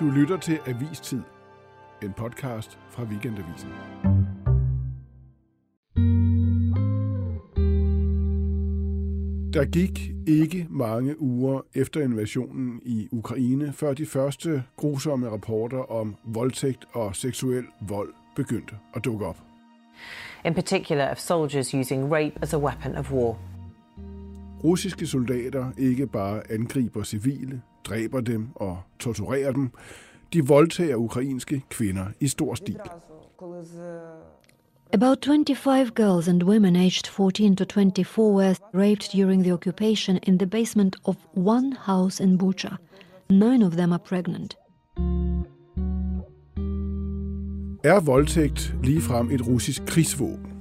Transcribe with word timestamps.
Du 0.00 0.10
lytter 0.10 0.36
til 0.36 0.58
Avistid, 0.66 1.20
en 2.02 2.12
podcast 2.12 2.78
fra 2.90 3.02
Weekendavisen. 3.02 3.68
Der 9.52 9.64
gik 9.64 10.10
ikke 10.26 10.66
mange 10.70 11.20
uger 11.22 11.60
efter 11.74 12.00
invasionen 12.00 12.80
i 12.84 13.08
Ukraine, 13.12 13.72
før 13.72 13.94
de 13.94 14.06
første 14.06 14.62
grusomme 14.76 15.28
rapporter 15.28 15.92
om 15.92 16.16
voldtægt 16.24 16.84
og 16.92 17.16
seksuel 17.16 17.64
vold 17.88 18.14
begyndte 18.36 18.74
at 18.94 19.04
dukke 19.04 19.26
op. 19.26 19.36
in 20.44 20.54
particular 20.54 21.10
of 21.10 21.18
soldiers 21.18 21.74
using 21.74 22.12
rape 22.12 22.38
as 22.42 22.54
a 22.54 22.58
weapon 22.58 22.96
of 22.96 23.12
war. 23.12 23.38
Russiske 24.64 25.06
soldater 25.06 25.72
ikke 25.78 26.06
bare 26.06 26.50
angriber 26.50 27.02
civile, 27.02 27.62
dræber 27.84 28.20
dem 28.20 28.48
og 28.54 28.78
torturerer 28.98 29.52
dem, 29.52 29.70
de 30.32 30.46
voldtager 30.46 30.96
ukrainske 30.96 31.62
kvinder 31.70 32.06
i 32.20 32.28
stor 32.28 32.54
stil. 32.54 32.80
About 34.92 35.24
25 35.24 35.90
girls 35.94 36.28
and 36.28 36.42
women 36.42 36.76
aged 36.76 37.06
14 37.06 37.56
to 37.56 37.64
24 37.64 38.34
were 38.34 38.54
raped 38.74 39.12
during 39.12 39.44
the 39.44 39.52
occupation 39.52 40.18
in 40.26 40.38
the 40.38 40.46
basement 40.46 40.96
of 41.04 41.16
one 41.36 41.76
house 41.86 42.20
in 42.24 42.38
Bucha. 42.38 42.76
Nine 43.30 43.62
of 43.62 43.72
them 43.72 43.92
are 43.92 43.98
pregnant. 43.98 44.56
Er 47.84 48.00
voldtægt 48.00 48.74
ligefrem 48.82 49.30
et 49.30 49.46
russisk 49.46 49.82
krigsvåben? 49.86 50.52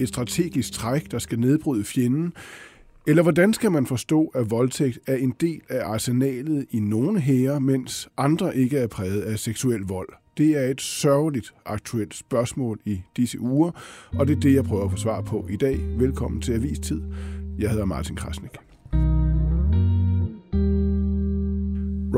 Et 0.00 0.08
strategisk 0.08 0.72
træk, 0.72 1.10
der 1.10 1.18
skal 1.18 1.38
nedbryde 1.40 1.84
fjenden? 1.84 2.32
Eller 3.08 3.22
hvordan 3.22 3.52
skal 3.52 3.72
man 3.72 3.86
forstå, 3.86 4.26
at 4.34 4.50
voldtægt 4.50 4.98
er 5.06 5.16
en 5.16 5.34
del 5.40 5.60
af 5.68 5.88
arsenalet 5.88 6.66
i 6.70 6.80
nogle 6.80 7.20
hære, 7.20 7.60
mens 7.60 8.08
andre 8.16 8.56
ikke 8.56 8.78
er 8.78 8.86
præget 8.86 9.20
af 9.22 9.38
seksuel 9.38 9.80
vold? 9.80 10.08
Det 10.38 10.56
er 10.56 10.70
et 10.70 10.80
sørgeligt 10.80 11.54
aktuelt 11.66 12.14
spørgsmål 12.14 12.80
i 12.84 13.00
disse 13.16 13.40
uger, 13.40 13.70
og 14.18 14.28
det 14.28 14.36
er 14.36 14.40
det, 14.40 14.54
jeg 14.54 14.64
prøver 14.64 14.84
at 14.84 14.90
få 14.90 14.96
svar 14.96 15.20
på 15.20 15.46
i 15.50 15.56
dag. 15.56 15.78
Velkommen 15.98 16.40
til 16.40 16.52
Avistid. 16.52 17.02
Jeg 17.58 17.70
hedder 17.70 17.84
Martin 17.84 18.16
Krasnik. 18.16 18.56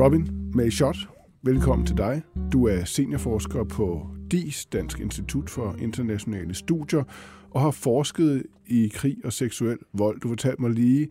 Robin 0.03 0.27
May 0.53 0.69
Schott, 0.69 0.97
velkommen 1.43 1.87
til 1.87 1.97
dig. 1.97 2.21
Du 2.53 2.67
er 2.67 2.83
seniorforsker 2.83 3.63
på 3.63 4.07
DIS, 4.31 4.65
Dansk 4.65 4.99
Institut 4.99 5.49
for 5.49 5.75
Internationale 5.79 6.53
Studier, 6.53 7.03
og 7.51 7.61
har 7.61 7.71
forsket 7.71 8.43
i 8.67 8.91
krig 8.93 9.17
og 9.23 9.33
seksuel 9.33 9.77
vold. 9.93 10.19
Du 10.19 10.27
fortalte 10.27 10.61
mig 10.61 10.71
lige, 10.71 11.07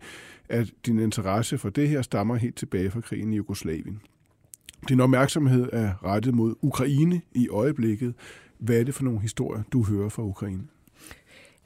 at 0.49 0.71
din 0.85 0.99
interesse 0.99 1.57
for 1.57 1.69
det 1.69 1.89
her 1.89 2.01
stammer 2.01 2.35
helt 2.35 2.55
tilbage 2.55 2.91
fra 2.91 3.01
krigen 3.01 3.33
i 3.33 3.35
Jugoslavien. 3.35 4.01
Din 4.89 4.99
opmærksomhed 4.99 5.69
er 5.73 6.05
rettet 6.05 6.33
mod 6.33 6.55
Ukraine 6.61 7.21
i 7.35 7.49
øjeblikket. 7.49 8.13
Hvad 8.57 8.79
er 8.79 8.83
det 8.83 8.95
for 8.95 9.03
nogle 9.03 9.19
historier, 9.19 9.63
du 9.73 9.83
hører 9.83 10.09
fra 10.09 10.23
Ukraine? 10.23 10.63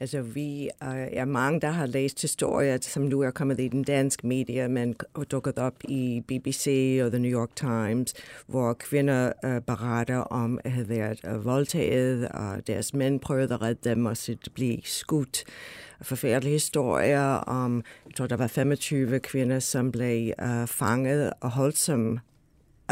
Altså, 0.00 0.22
vi 0.22 0.70
er 0.80 1.24
mange, 1.24 1.60
der 1.60 1.70
har 1.70 1.86
læst 1.86 2.22
historier, 2.22 2.78
som 2.80 3.02
nu 3.02 3.20
er 3.20 3.30
kommet 3.30 3.60
i 3.60 3.68
den 3.68 3.84
danske 3.84 4.26
medie, 4.26 4.68
men 4.68 4.94
dukket 5.30 5.58
op 5.58 5.74
i 5.84 6.22
BBC 6.28 6.98
og 7.04 7.10
The 7.10 7.18
New 7.18 7.40
York 7.40 7.56
Times, 7.56 8.14
hvor 8.46 8.72
kvinder 8.72 9.32
øh, 9.44 9.56
uh, 9.56 9.62
beretter 9.62 10.18
om 10.18 10.58
at 10.64 10.72
have 10.72 10.88
været 10.88 11.20
uh, 11.24 11.44
voldtaget, 11.44 12.28
og 12.28 12.66
deres 12.66 12.94
mænd 12.94 13.20
prøvede 13.20 13.54
at 13.54 13.62
redde 13.62 13.90
dem, 13.90 14.06
og 14.06 14.16
så 14.16 14.36
blive 14.54 14.78
skudt. 14.84 15.44
Forfærdelige 16.02 16.52
historier 16.52 17.26
om, 17.34 17.82
jeg 18.06 18.14
tror, 18.14 18.26
der 18.26 18.36
var 18.36 18.46
25 18.46 19.20
kvinder, 19.20 19.58
som 19.58 19.92
blev 19.92 20.32
uh, 20.42 20.68
fanget 20.68 21.32
og 21.40 21.50
holdt 21.50 21.78
som 21.78 22.18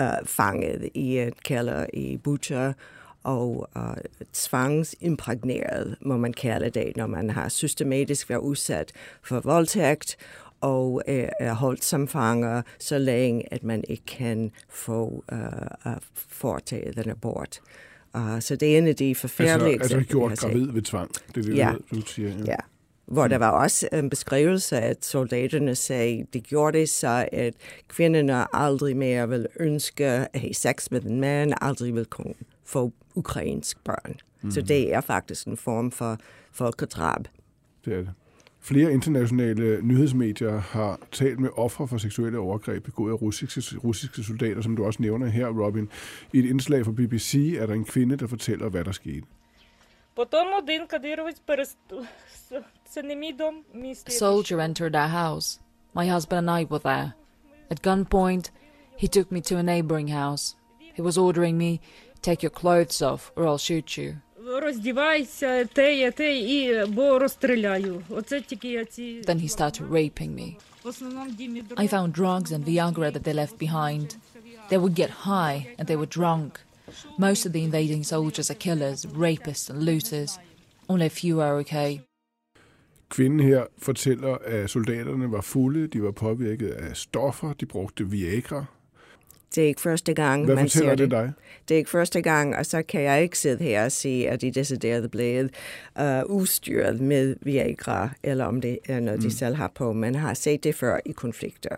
uh, 0.01 0.27
fanget 0.27 0.89
i 0.95 1.19
et 1.19 1.43
kælder 1.43 1.87
i 1.95 2.17
Butcher, 2.17 2.73
og 3.23 3.71
uh, 3.77 3.83
tvangsimprægneret, 4.33 5.97
må 6.01 6.17
man 6.17 6.33
kalde 6.33 6.71
det, 6.71 6.97
når 6.97 7.07
man 7.07 7.31
har 7.31 7.49
systematisk 7.49 8.31
været 8.31 8.41
udsat 8.41 8.93
for 9.23 9.41
voldtægt 9.41 10.17
og 10.61 10.93
uh, 10.93 11.15
er 11.41 11.53
holdt 11.53 11.85
som 11.85 12.09
fanger, 12.09 12.63
så 12.79 12.99
længe 12.99 13.53
at 13.53 13.65
man 13.65 13.85
ikke 13.89 14.07
kan 14.07 14.51
få 14.69 15.25
uh, 15.33 15.39
uh, 15.87 15.93
foretaget 16.15 16.97
den 16.97 17.11
abort. 17.11 17.61
Uh, 18.15 18.41
så 18.41 18.57
det 18.57 18.75
er 18.75 18.79
en 18.79 18.87
af 18.87 18.97
de 18.97 19.15
forfærdelige 19.15 19.81
altså, 19.81 19.97
altså 19.97 20.11
gjort 20.11 20.39
gravid 20.39 20.73
ved 20.73 20.83
tvang, 20.83 21.11
det 21.35 21.37
er 21.37 21.43
det, 21.43 21.57
ja. 21.57 21.73
du 21.91 22.01
siger. 22.01 22.29
Ja. 22.29 22.45
ja. 22.47 22.57
Hvor 23.07 23.29
der 23.29 23.39
var 23.39 23.51
også 23.51 23.89
en 23.93 24.11
beskrivelse, 24.11 24.77
at 24.77 25.05
soldaterne 25.05 25.75
sagde, 25.75 26.21
at 26.21 26.27
de 26.35 26.41
gjorde 26.41 26.79
det 26.79 26.89
så, 26.89 27.29
at 27.33 27.55
kvinderne 27.89 28.57
aldrig 28.57 28.97
mere 28.97 29.29
vil 29.29 29.47
ønske 29.61 30.07
at 30.07 30.29
have 30.35 30.55
sex 30.55 30.91
med 30.91 31.03
en 31.03 31.21
mand, 31.21 31.53
aldrig 31.61 31.95
vil 31.95 32.05
kunne 32.05 32.35
få 32.65 32.93
ukrainsk 33.15 33.85
børn. 33.85 34.17
Mm. 34.43 34.51
Så 34.51 34.61
det 34.61 34.95
er 34.95 35.01
faktisk 35.01 35.47
en 35.47 35.57
form 35.57 35.91
for 35.91 36.19
folkedrab. 36.53 37.29
Det 37.85 37.93
er 37.93 37.97
det. 37.97 38.11
Flere 38.65 38.93
internationale 38.93 39.81
nyhedsmedier 39.83 40.59
har 40.59 40.99
talt 41.13 41.41
med 41.41 41.51
ofre 41.57 41.89
for 41.89 41.99
seksuelle 41.99 42.39
overgreb 42.39 42.85
begået 42.85 43.13
af 43.13 43.23
russiske, 43.23 43.79
russiske 43.79 44.23
soldater, 44.23 44.63
som 44.63 44.77
du 44.77 44.85
også 44.85 45.03
nævner 45.03 45.27
her, 45.27 45.47
Robin. 45.47 45.89
I 46.33 46.39
et 46.39 46.45
indslag 46.45 46.85
fra 46.85 46.93
BBC 46.93 47.57
er 47.59 47.67
der 47.67 47.75
en 47.75 47.85
kvinde, 47.85 48.17
der 48.17 48.27
fortæller, 48.27 48.69
hvad 48.69 48.85
der 48.85 48.93
skete. 48.93 49.27
Soldier 54.09 54.61
entered 54.61 54.95
our 54.95 55.07
house. 55.07 55.61
My 55.97 56.11
husband 56.11 56.51
and 56.51 56.61
I 56.61 56.65
were 56.65 56.81
there. 56.85 57.13
At 57.71 57.83
gunpoint, 57.83 58.53
he 58.99 59.09
took 59.09 59.33
me 59.33 59.41
to 59.41 59.57
a 59.57 59.63
neighboring 59.63 60.13
house. 60.13 60.57
He 60.95 61.03
was 61.03 61.19
ordering 61.19 61.57
me, 61.57 61.79
take 62.22 62.44
your 62.44 62.52
clothes 62.62 63.02
off 63.02 63.32
or 63.36 63.46
I'll 63.46 63.58
shoot 63.58 63.98
you. 63.98 64.16
Роздівайся, 64.62 65.66
те, 65.66 65.98
я 65.98 66.12
те, 66.12 66.40
і 66.40 66.86
бо 66.86 67.20
розстріляю. 67.20 68.02
Оце 68.10 68.42
тільки 68.42 68.72
я 68.72 68.86
ці... 68.86 69.22
Then 69.22 69.42
he 69.42 69.50
started 69.50 69.90
raping 69.90 70.30
me. 70.30 70.56
В 70.84 70.88
основному 70.88 71.32
Дімі 71.32 71.64
I 71.76 71.88
found 71.94 72.12
drugs 72.12 72.52
and 72.52 72.66
Viagra 72.66 73.12
that 73.12 73.24
they 73.24 73.34
left 73.34 73.58
behind. 73.60 74.16
They 74.70 74.78
would 74.78 74.96
get 74.96 75.10
high 75.10 75.68
and 75.78 75.88
they 75.88 75.98
were 75.98 76.12
drunk. 76.20 76.60
Most 77.18 77.46
of 77.46 77.52
the 77.54 77.64
invading 77.68 78.04
soldiers 78.04 78.50
are 78.52 78.60
killers, 78.68 79.06
rapists 79.06 79.70
and 79.70 79.80
looters. 79.84 80.32
Only 80.90 81.06
a 81.06 81.16
few 81.22 81.42
are 81.42 81.56
okay. 81.64 82.02
Kvinden 83.10 83.40
her 83.40 83.66
fortæller, 83.78 84.38
at 84.46 84.70
soldaterne 84.70 85.32
var 85.32 85.42
fulde, 85.42 85.88
de 85.88 86.04
var 86.04 86.12
påvirket 86.12 86.70
af 86.70 86.98
stoffer, 86.98 87.54
de 87.54 87.66
brugte 87.66 88.10
Viagra. 88.10 88.66
Det 89.55 89.65
er 89.65 89.69
ikke 89.69 89.81
første 89.81 90.15
gang, 90.15 90.45
Hvad 90.45 90.55
man 90.55 90.69
ser 90.69 90.95
det 90.95 91.11
dig? 91.11 91.33
Det 91.69 91.75
er 91.75 91.79
ikke 91.79 91.91
første 91.91 92.23
gang, 92.23 92.57
og 92.57 92.67
så 92.67 92.83
kan 92.83 93.03
jeg 93.03 93.23
ikke 93.23 93.39
sidde 93.39 93.65
her 93.65 93.85
og 93.85 93.93
sige, 93.93 94.31
at 94.31 94.41
de 94.41 94.51
decideret 94.51 95.11
blevet 95.11 95.51
uh, 96.01 96.23
udstyret 96.27 97.01
med 97.01 97.37
Viagra, 97.41 98.11
eller 98.23 98.45
om 98.45 98.61
det 98.61 98.79
er 98.89 99.01
noget, 99.01 99.23
de 99.23 99.31
selv 99.31 99.55
har 99.55 99.73
på. 99.75 99.93
Man 99.93 100.15
har 100.15 100.35
set 100.35 100.65
det 100.65 100.75
før 100.75 100.99
i 101.07 101.13
konflikter. 101.13 101.77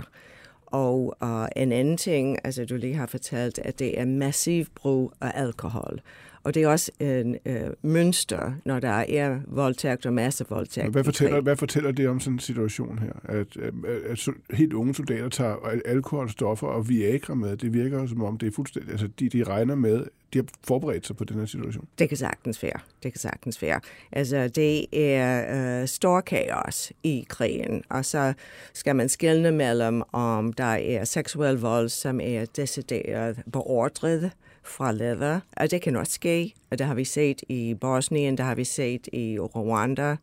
Og 0.67 1.17
uh, 1.23 1.47
en 1.57 1.73
anden 1.73 1.97
ting, 1.97 2.39
altså 2.45 2.65
du 2.65 2.77
lige 2.77 2.95
har 2.95 3.07
fortalt, 3.07 3.59
at 3.59 3.79
det 3.79 4.01
er 4.01 4.05
massiv 4.05 4.65
brug 4.75 5.13
af 5.21 5.33
alkohol. 5.35 6.01
Og 6.45 6.55
det 6.55 6.63
er 6.63 6.69
også 6.69 6.91
en 7.01 7.37
øh, 7.47 7.71
mønster, 7.83 8.53
når 8.65 8.81
der 8.81 9.05
er 9.09 9.41
voldtægt 9.47 10.07
og 10.07 10.13
massevoldtægt. 10.13 10.89
Hvad 10.89 11.05
fortæller, 11.05 11.41
hvad 11.41 11.57
fortæller 11.57 11.93
det 11.93 12.09
om 12.09 12.21
sådan 12.21 12.33
en 12.33 12.39
situation 12.39 12.99
her? 12.99 13.13
At, 13.25 13.57
at, 13.57 13.75
at 14.11 14.19
sol- 14.19 14.41
helt 14.51 14.73
unge 14.73 14.95
soldater 14.95 15.29
tager 15.29 15.57
alkohol, 15.85 16.31
stoffer 16.31 16.67
og 16.67 16.89
Viagra 16.89 17.35
med. 17.35 17.57
Det 17.57 17.73
virker 17.73 18.07
som 18.07 18.23
om, 18.23 18.39
det 18.39 18.47
er 18.47 18.51
fuldstændig... 18.53 18.91
Altså, 18.91 19.09
de, 19.19 19.29
de 19.29 19.45
regner 19.45 19.75
med, 19.75 20.05
de 20.33 20.39
har 20.39 20.47
forberedt 20.67 21.07
sig 21.07 21.17
på 21.17 21.25
den 21.25 21.39
her 21.39 21.47
situation. 21.47 21.89
Det 21.99 22.09
kan 22.09 22.19
sagtens 22.19 22.63
være. 22.63 22.81
Det 23.03 23.13
kan 23.13 23.21
sagtens 23.21 23.63
være. 23.63 23.81
Altså, 24.13 24.49
det 24.49 24.87
er 24.93 25.81
øh, 25.83 25.89
stor 25.89 26.21
kaos 26.21 26.93
i 27.03 27.27
krigen, 27.29 27.83
og 27.91 28.05
så 28.05 28.33
skal 28.75 28.97
man 28.97 29.09
skelne 29.09 29.53
mellem, 29.53 30.03
om 30.13 30.53
der 30.53 30.65
er 30.65 31.05
seksuel 31.05 31.55
vold, 31.55 31.89
som 31.89 32.21
er 32.23 32.45
decideret 32.57 33.43
beordret 33.53 34.31
fra 34.65 34.93
leder. 34.93 35.41
Og 35.57 35.71
det 35.71 35.83
kan 35.83 35.97
også 35.97 36.13
ske, 36.13 36.55
og 36.71 36.79
det 36.79 36.87
har 36.87 36.95
vi 36.95 37.05
set 37.05 37.43
i 37.49 37.75
Bosnien, 37.81 38.37
det 38.37 38.45
har 38.45 38.55
vi 38.55 38.65
set 38.65 39.09
i 39.13 39.39
Rwanda, 39.39 40.17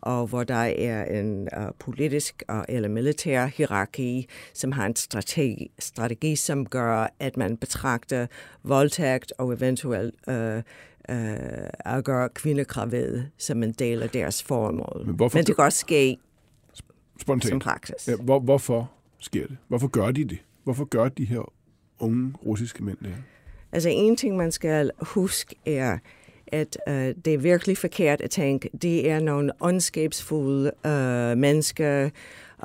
og 0.00 0.26
hvor 0.26 0.44
der 0.44 0.54
er 0.54 1.20
en 1.20 1.48
uh, 1.56 1.62
politisk 1.78 2.42
uh, 2.52 2.60
eller 2.68 2.88
militær 2.88 3.46
hierarki, 3.46 4.26
som 4.54 4.72
har 4.72 4.86
en 4.86 4.96
strategi, 4.96 5.70
strategi, 5.78 6.36
som 6.36 6.66
gør, 6.66 7.06
at 7.18 7.36
man 7.36 7.56
betragter 7.56 8.26
voldtægt 8.62 9.32
og 9.38 9.52
eventuelt 9.52 10.14
uh, 10.26 10.34
uh, 10.34 11.94
at 11.96 12.04
gøre 12.04 12.28
kvinder 12.28 12.64
gravide 12.64 13.30
som 13.38 13.62
en 13.62 13.72
del 13.72 14.02
af 14.02 14.10
deres 14.10 14.42
formål. 14.42 15.02
Men 15.06 15.14
hvorfor 15.14 15.38
Men 15.38 15.44
det 15.44 15.56
kan 15.56 15.64
også 15.64 15.78
ske 15.78 16.16
Spontant. 17.20 17.50
som 17.50 17.58
praksis. 17.58 18.08
Ja, 18.08 18.16
hvor, 18.16 18.40
hvorfor 18.40 18.90
sker 19.18 19.46
det? 19.46 19.56
Hvorfor 19.68 19.88
gør 19.88 20.10
de 20.10 20.24
det? 20.24 20.38
Hvorfor 20.64 20.84
gør 20.84 21.08
de 21.08 21.24
her 21.24 21.52
unge 21.98 22.32
russiske 22.46 22.84
mænd 22.84 22.98
det 22.98 23.08
her? 23.08 23.22
Altså 23.72 23.88
en 23.88 24.16
ting, 24.16 24.36
man 24.36 24.52
skal 24.52 24.90
huske, 25.00 25.56
er, 25.66 25.98
at 26.46 26.78
uh, 26.86 26.94
det 26.94 27.26
er 27.34 27.38
virkelig 27.38 27.78
forkert 27.78 28.20
at 28.20 28.30
tænke, 28.30 28.70
de 28.82 29.08
er 29.08 29.20
nogle 29.20 29.52
ondskabsfulde 29.60 30.72
uh, 30.84 31.38
mennesker, 31.38 32.04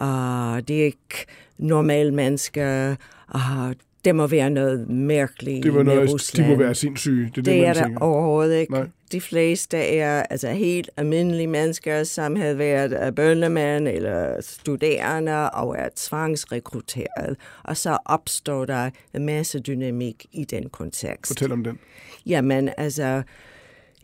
uh, 0.01 0.59
de 0.67 0.81
er 0.81 0.85
ikke 0.85 1.25
normale 1.57 2.11
mennesker, 2.11 2.95
uh, 3.35 3.71
det 4.05 4.15
må 4.15 4.27
være 4.27 4.49
noget 4.49 4.89
mærkeligt 4.89 5.63
Det 5.63 5.73
var 5.73 5.83
noget, 5.83 6.11
Rusland. 6.13 6.45
de 6.45 6.51
må 6.51 6.57
være 6.57 6.75
sindssyge. 6.75 7.23
Det 7.25 7.29
er 7.29 7.33
det, 7.35 7.45
Det 7.45 7.65
er 7.67 7.73
der 7.73 7.83
tænker. 7.83 8.01
overhovedet 8.01 8.59
ikke. 8.59 8.73
Nej. 8.73 8.87
De 9.11 9.21
fleste 9.21 9.77
er 9.77 10.23
altså 10.23 10.49
helt 10.49 10.89
almindelige 10.97 11.47
mennesker, 11.47 12.03
som 12.03 12.35
havde 12.35 12.57
været 12.57 12.99
øh, 13.05 13.13
bøndemænd 13.13 13.87
eller 13.87 14.41
studerende 14.41 15.49
og 15.49 15.75
er 15.77 15.89
tvangsrekrutteret. 15.95 17.37
Og 17.63 17.77
så 17.77 17.97
opstår 18.05 18.65
der 18.65 18.89
en 19.13 19.25
masse 19.25 19.59
dynamik 19.59 20.25
i 20.31 20.43
den 20.43 20.69
kontekst. 20.69 21.27
Fortæl 21.29 21.51
om 21.51 21.63
den. 21.63 21.79
Jamen, 22.25 22.69
altså, 22.77 23.21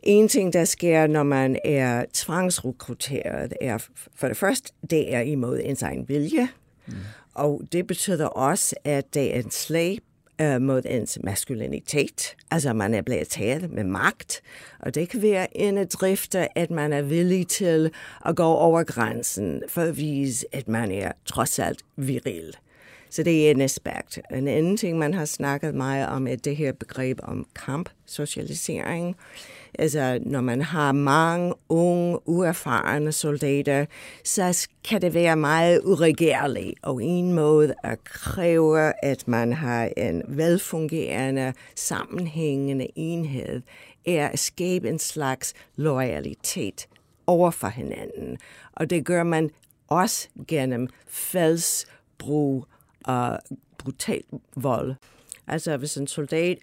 en 0.03 0.27
ting, 0.27 0.53
der 0.53 0.65
sker, 0.65 1.07
når 1.07 1.23
man 1.23 1.57
er 1.65 2.05
tvangsrekrutteret, 2.13 3.53
er 3.61 3.77
for 4.15 4.27
det 4.27 4.37
første, 4.37 4.71
det 4.89 5.13
er 5.15 5.21
imod 5.21 5.59
ens 5.63 5.81
egen 5.81 6.05
vilje. 6.07 6.47
Mm. 6.87 6.93
Og 7.33 7.61
det 7.71 7.87
betyder 7.87 8.25
også, 8.25 8.75
at 8.83 9.13
det 9.13 9.35
er 9.35 9.39
en 9.39 9.51
slag 9.51 9.99
øh, 10.41 10.61
mod 10.61 10.81
ens 10.85 11.19
maskulinitet. 11.23 12.35
Altså, 12.51 12.73
man 12.73 12.93
er 12.93 13.01
blevet 13.01 13.27
taget 13.27 13.71
med 13.71 13.83
magt. 13.83 14.41
Og 14.79 14.95
det 14.95 15.09
kan 15.09 15.21
være 15.21 15.57
en 15.57 15.87
drift, 15.87 16.35
at 16.35 16.71
man 16.71 16.93
er 16.93 17.01
villig 17.01 17.47
til 17.47 17.91
at 18.25 18.35
gå 18.35 18.43
over 18.43 18.83
grænsen 18.83 19.63
for 19.67 19.81
at 19.81 19.97
vise, 19.97 20.45
at 20.51 20.67
man 20.67 20.91
er 20.91 21.11
trods 21.25 21.59
alt 21.59 21.81
viril. 21.95 22.55
Så 23.11 23.23
det 23.23 23.47
er 23.47 23.51
en 23.51 23.61
aspekt. 23.61 24.19
En 24.31 24.47
anden 24.47 24.77
ting, 24.77 24.97
man 24.97 25.13
har 25.13 25.25
snakket 25.25 25.75
meget 25.75 26.07
om, 26.07 26.27
er 26.27 26.35
det 26.35 26.55
her 26.55 26.71
begreb 26.71 27.19
om 27.23 27.45
kampsocialisering. 27.55 29.15
Altså, 29.79 30.19
når 30.25 30.41
man 30.41 30.61
har 30.61 30.91
mange 30.91 31.53
unge, 31.69 32.19
uerfarne 32.29 33.11
soldater, 33.11 33.85
så 34.23 34.67
kan 34.83 35.01
det 35.01 35.13
være 35.13 35.35
meget 35.35 35.81
uregerligt. 35.83 36.79
Og 36.81 37.03
en 37.03 37.33
måde 37.33 37.73
at 37.83 38.03
kræve, 38.03 38.93
at 39.05 39.27
man 39.27 39.53
har 39.53 39.89
en 39.97 40.21
velfungerende, 40.27 41.53
sammenhængende 41.75 42.87
enhed, 42.95 43.61
er 44.05 44.27
at 44.27 44.39
skabe 44.39 44.89
en 44.89 44.99
slags 44.99 45.53
loyalitet 45.75 46.87
over 47.27 47.51
for 47.51 47.67
hinanden. 47.67 48.37
Og 48.73 48.89
det 48.89 49.05
gør 49.05 49.23
man 49.23 49.49
også 49.87 50.27
gennem 50.47 50.87
fældsbrug 51.07 52.65
og 53.05 53.39
brutal 53.77 54.23
vold. 54.55 54.95
Altså 55.47 55.77
hvis 55.77 55.97
en 55.97 56.07
soldat 56.07 56.57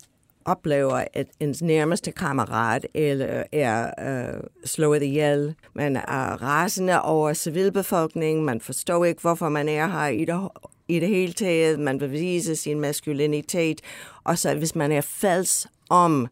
oplever, 0.44 1.04
at 1.14 1.26
ens 1.40 1.62
nærmeste 1.62 2.12
kammerat 2.12 2.86
eller 2.94 3.42
er 3.52 3.90
øh, 4.08 4.40
slået 4.64 5.02
ihjel, 5.02 5.54
man 5.74 5.96
er 5.96 6.42
rasende 6.42 7.02
over 7.02 7.32
civilbefolkningen, 7.32 8.44
man 8.44 8.60
forstår 8.60 9.04
ikke, 9.04 9.20
hvorfor 9.20 9.48
man 9.48 9.68
er 9.68 9.86
her 9.86 10.06
i 10.06 10.24
det, 10.24 10.48
i 10.88 11.00
det 11.00 11.08
hele 11.08 11.32
taget, 11.32 11.80
man 11.80 12.00
vil 12.00 12.10
vise 12.10 12.56
sin 12.56 12.80
maskulinitet, 12.80 13.80
og 14.24 14.38
så 14.38 14.54
hvis 14.54 14.74
man 14.74 14.92
er 14.92 15.00
falsk 15.00 15.66
om 15.90 16.28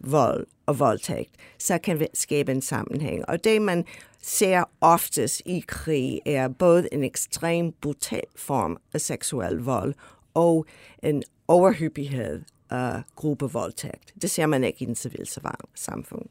vold 0.00 0.46
og 0.66 0.78
voldtægt, 0.78 1.30
så 1.58 1.78
kan 1.78 2.00
vi 2.00 2.06
skabe 2.14 2.52
en 2.52 2.62
sammenhæng. 2.62 3.28
Og 3.28 3.44
det, 3.44 3.62
man 3.62 3.84
ser 4.22 4.64
oftest 4.80 5.42
i 5.46 5.64
krig, 5.68 6.20
er 6.26 6.48
både 6.48 6.88
en 6.92 7.04
ekstrem 7.04 7.72
brutal 7.80 8.22
form 8.36 8.76
af 8.94 9.00
seksuel 9.00 9.56
vold 9.56 9.94
og 10.34 10.66
en 11.02 11.22
overhyppighed 11.48 12.42
af 12.70 13.02
gruppevoldtægt. 13.16 14.14
Det 14.22 14.30
ser 14.30 14.46
man 14.46 14.64
ikke 14.64 14.82
i 14.82 14.84
den 14.84 14.94
civile 14.94 15.26
samfund. 15.74 16.28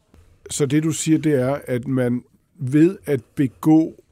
Så 0.50 0.66
det, 0.66 0.84
du 0.84 0.92
siger, 0.92 1.18
det 1.18 1.34
er, 1.34 1.60
at 1.68 1.88
man 1.88 2.24
ved 2.56 2.98
at 3.06 3.24
begå 3.36 4.04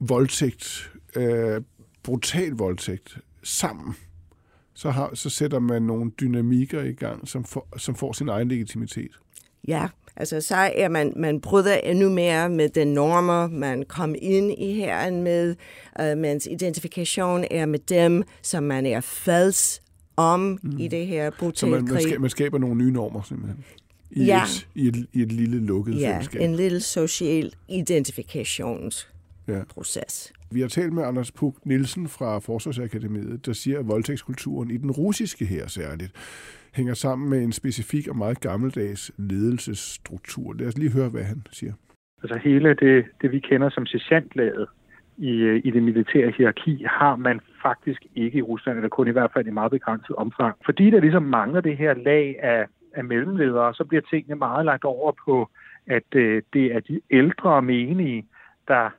voldtægt, 0.00 0.92
øh, 1.16 1.62
brutal 2.02 2.50
voldtægt, 2.50 3.18
sammen, 3.42 3.94
så, 4.74 4.90
har, 4.90 5.10
så 5.14 5.30
sætter 5.30 5.58
man 5.58 5.82
nogle 5.82 6.10
dynamikker 6.20 6.82
i 6.82 6.92
gang, 6.92 7.28
som, 7.28 7.44
for, 7.44 7.66
som 7.76 7.94
får 7.94 8.12
sin 8.12 8.28
egen 8.28 8.48
legitimitet. 8.48 9.10
Ja, 9.68 9.86
altså 10.16 10.40
så 10.40 10.56
er 10.56 10.88
man, 10.88 11.12
man 11.16 11.40
bryder 11.40 11.74
endnu 11.76 12.08
mere 12.08 12.48
med 12.48 12.68
den 12.68 12.88
normer, 12.88 13.48
man 13.48 13.84
kom 13.88 14.14
ind 14.18 14.52
i 14.58 14.72
herren 14.74 15.22
med, 15.22 15.54
uh, 16.02 16.18
mens 16.18 16.48
identifikation 16.50 17.44
er 17.50 17.66
med 17.66 17.78
dem, 17.78 18.22
som 18.42 18.62
man 18.62 18.86
er 18.86 19.00
fælles 19.00 19.80
om 20.16 20.58
mm. 20.62 20.78
i 20.78 20.88
det 20.88 21.06
her 21.06 21.30
Så 21.30 21.36
brutale 21.38 21.72
man, 21.72 21.84
man, 21.84 21.92
krig. 21.94 22.02
skaber, 22.02 22.20
man 22.20 22.30
skaber 22.30 22.58
nogle 22.58 22.76
nye 22.76 22.90
normer, 22.92 23.22
simpelthen. 23.22 23.64
I, 24.10 24.24
Ja. 24.24 24.42
et, 24.44 24.66
i, 24.74 24.88
et, 24.88 25.06
I 25.12 25.22
et 25.22 25.32
lille 25.32 25.60
lukket 25.66 26.00
Ja, 26.00 26.12
fællesskab. 26.12 26.40
en 26.42 26.54
lille 26.56 26.80
social 26.80 27.52
identifikationsproces. 27.68 29.13
Ja. 29.48 29.62
Vi 30.52 30.60
har 30.60 30.68
talt 30.68 30.92
med 30.92 31.02
Anders 31.04 31.32
Puk 31.32 31.54
Nielsen 31.64 32.08
fra 32.08 32.38
Forsvarsakademiet, 32.38 33.46
der 33.46 33.52
siger, 33.52 33.78
at 33.78 33.88
voldtægtskulturen 33.88 34.70
i 34.70 34.76
den 34.76 34.90
russiske 34.90 35.44
her 35.44 35.66
særligt 35.66 36.12
hænger 36.74 36.94
sammen 36.94 37.30
med 37.30 37.42
en 37.42 37.52
specifik 37.52 38.08
og 38.08 38.16
meget 38.16 38.40
gammeldags 38.40 39.12
ledelsesstruktur. 39.18 40.52
Lad 40.52 40.66
os 40.66 40.78
lige 40.78 40.92
høre, 40.92 41.08
hvad 41.08 41.22
han 41.22 41.42
siger. 41.50 41.72
Altså 42.22 42.38
hele 42.44 42.74
det, 42.74 43.04
det 43.22 43.32
vi 43.32 43.38
kender 43.38 43.70
som 43.70 43.86
sergeantlaget 43.86 44.66
i, 45.16 45.30
øh, 45.30 45.60
i 45.64 45.70
det 45.70 45.82
militære 45.82 46.32
hierarki, 46.36 46.84
har 46.88 47.16
man 47.16 47.40
faktisk 47.62 48.02
ikke 48.14 48.38
i 48.38 48.42
Rusland, 48.42 48.76
eller 48.76 48.88
kun 48.88 49.08
i 49.08 49.10
hvert 49.10 49.30
fald 49.34 49.46
i 49.46 49.50
meget 49.50 49.70
begrænset 49.70 50.16
omfang. 50.16 50.56
Fordi 50.64 50.90
der 50.90 51.00
ligesom 51.00 51.22
mangler 51.22 51.60
det 51.60 51.76
her 51.76 51.94
lag 51.94 52.36
af, 52.42 52.66
af 52.94 53.04
mellemledere, 53.04 53.74
så 53.74 53.84
bliver 53.84 54.02
tingene 54.10 54.36
meget 54.36 54.64
lagt 54.64 54.84
over 54.84 55.12
på, 55.26 55.50
at 55.86 56.14
øh, 56.14 56.42
det 56.52 56.74
er 56.74 56.80
de 56.80 57.00
ældre 57.10 57.62
menige, 57.62 58.26
der 58.68 58.90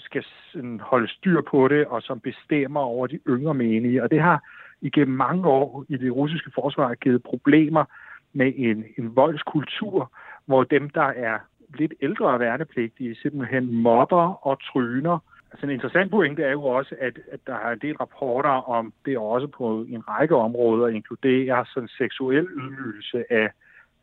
skal 0.00 0.24
sådan 0.52 0.80
holde 0.80 1.08
styr 1.08 1.40
på 1.40 1.68
det, 1.68 1.86
og 1.86 2.02
som 2.02 2.20
bestemmer 2.20 2.80
over 2.80 3.06
de 3.06 3.20
yngre 3.28 3.54
menige. 3.54 4.02
Og 4.02 4.10
det 4.10 4.20
har 4.20 4.42
igennem 4.80 5.16
mange 5.16 5.48
år 5.48 5.84
i 5.88 5.96
det 5.96 6.12
russiske 6.12 6.50
forsvar 6.54 6.94
givet 6.94 7.22
problemer 7.22 7.84
med 8.32 8.52
en, 8.56 8.84
en 8.98 9.16
voldskultur, 9.16 10.12
hvor 10.46 10.64
dem, 10.64 10.90
der 10.90 11.02
er 11.02 11.38
lidt 11.74 11.94
ældre 12.02 12.38
værnepligtige, 12.38 13.14
simpelthen 13.14 13.82
mobber 13.82 14.46
og 14.46 14.60
tryner. 14.62 15.18
Altså 15.52 15.66
en 15.66 15.72
interessant 15.72 16.10
pointe 16.10 16.42
er 16.42 16.50
jo 16.50 16.62
også, 16.62 16.94
at, 17.00 17.18
at 17.32 17.40
der 17.46 17.54
er 17.54 17.72
en 17.72 17.78
del 17.78 17.96
rapporter 17.96 18.68
om 18.70 18.92
det 19.04 19.18
også 19.18 19.46
på 19.46 19.86
en 19.88 20.08
række 20.08 20.36
områder 20.36 20.88
inkluderer 20.88 21.64
sådan 21.74 21.88
seksuel 21.88 22.44
ydmygelse 22.44 23.32
af 23.32 23.50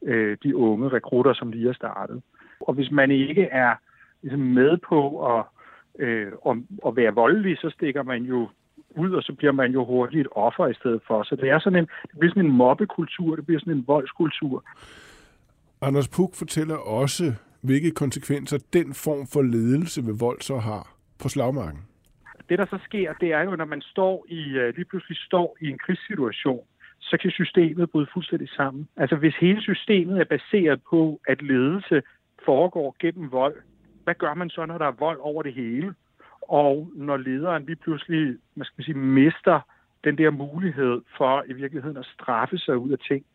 øh, 0.01 0.37
de 0.43 0.55
unge 0.55 0.89
rekrutter, 0.89 1.33
som 1.33 1.51
lige 1.51 1.69
er 1.69 1.73
startet. 1.73 2.21
Og 2.59 2.73
hvis 2.73 2.91
man 2.91 3.11
ikke 3.11 3.43
er 3.43 3.75
ligesom 4.21 4.39
med 4.39 4.77
på 4.77 5.25
at, 5.37 5.43
øh, 5.99 6.31
at, 6.49 6.57
at 6.87 6.95
være 6.95 7.13
voldelig, 7.13 7.57
så 7.57 7.69
stikker 7.69 8.03
man 8.03 8.23
jo 8.23 8.49
ud, 8.89 9.11
og 9.11 9.23
så 9.23 9.33
bliver 9.33 9.51
man 9.51 9.71
jo 9.71 9.85
hurtigt 9.85 10.21
et 10.21 10.27
offer 10.31 10.67
i 10.67 10.73
stedet 10.73 11.01
for. 11.07 11.23
Så 11.23 11.35
det 11.35 11.49
er 11.49 11.59
sådan 11.59 11.79
en, 11.79 11.87
det 12.01 12.19
bliver 12.19 12.31
sådan 12.31 12.45
en 12.45 12.57
mobbekultur, 12.57 13.35
det 13.35 13.45
bliver 13.45 13.59
sådan 13.59 13.73
en 13.73 13.87
voldskultur. 13.87 14.63
Anders 15.81 16.07
Puk 16.07 16.35
fortæller 16.35 16.75
også, 16.75 17.33
hvilke 17.61 17.91
konsekvenser 17.91 18.57
den 18.73 18.93
form 18.93 19.27
for 19.33 19.41
ledelse 19.41 20.05
ved 20.05 20.19
vold 20.19 20.41
så 20.41 20.57
har 20.57 20.95
på 21.21 21.29
slagmarken. 21.29 21.81
Det, 22.49 22.59
der 22.59 22.65
så 22.65 22.79
sker, 22.83 23.13
det 23.13 23.33
er 23.33 23.41
jo, 23.41 23.55
når 23.55 23.65
man 23.65 23.81
står 23.81 24.25
i, 24.29 24.41
øh, 24.49 24.75
lige 24.75 24.85
pludselig 24.85 25.17
står 25.17 25.57
i 25.61 25.67
en 25.69 25.77
krigssituation, 25.77 26.65
så 26.99 27.17
kan 27.21 27.31
systemet 27.31 27.91
bryde 27.91 28.07
fuldstændig 28.13 28.49
sammen. 28.49 28.87
Altså 28.97 29.15
hvis 29.15 29.35
hele 29.35 29.61
systemet 29.61 30.19
er 30.19 30.23
baseret 30.23 30.81
på, 30.89 31.21
at 31.27 31.41
ledelse 31.41 32.01
foregår 32.45 32.95
gennem 32.99 33.31
vold, 33.31 33.55
hvad 34.05 34.15
gør 34.15 34.33
man 34.33 34.49
så, 34.49 34.65
når 34.65 34.77
der 34.77 34.87
er 34.87 35.01
vold 35.05 35.19
over 35.21 35.43
det 35.43 35.53
hele? 35.53 35.93
Og 36.41 36.91
når 36.95 37.17
lederen 37.17 37.65
lige 37.65 37.75
pludselig 37.75 38.37
man 38.55 38.65
skal 38.65 38.83
sige, 38.83 38.97
mister 38.97 39.59
den 40.03 40.17
der 40.17 40.29
mulighed 40.29 41.01
for 41.17 41.43
i 41.47 41.53
virkeligheden 41.53 41.97
at 41.97 42.05
straffe 42.05 42.57
sig 42.57 42.77
ud 42.77 42.91
af 42.91 42.99
ting. 42.99 43.25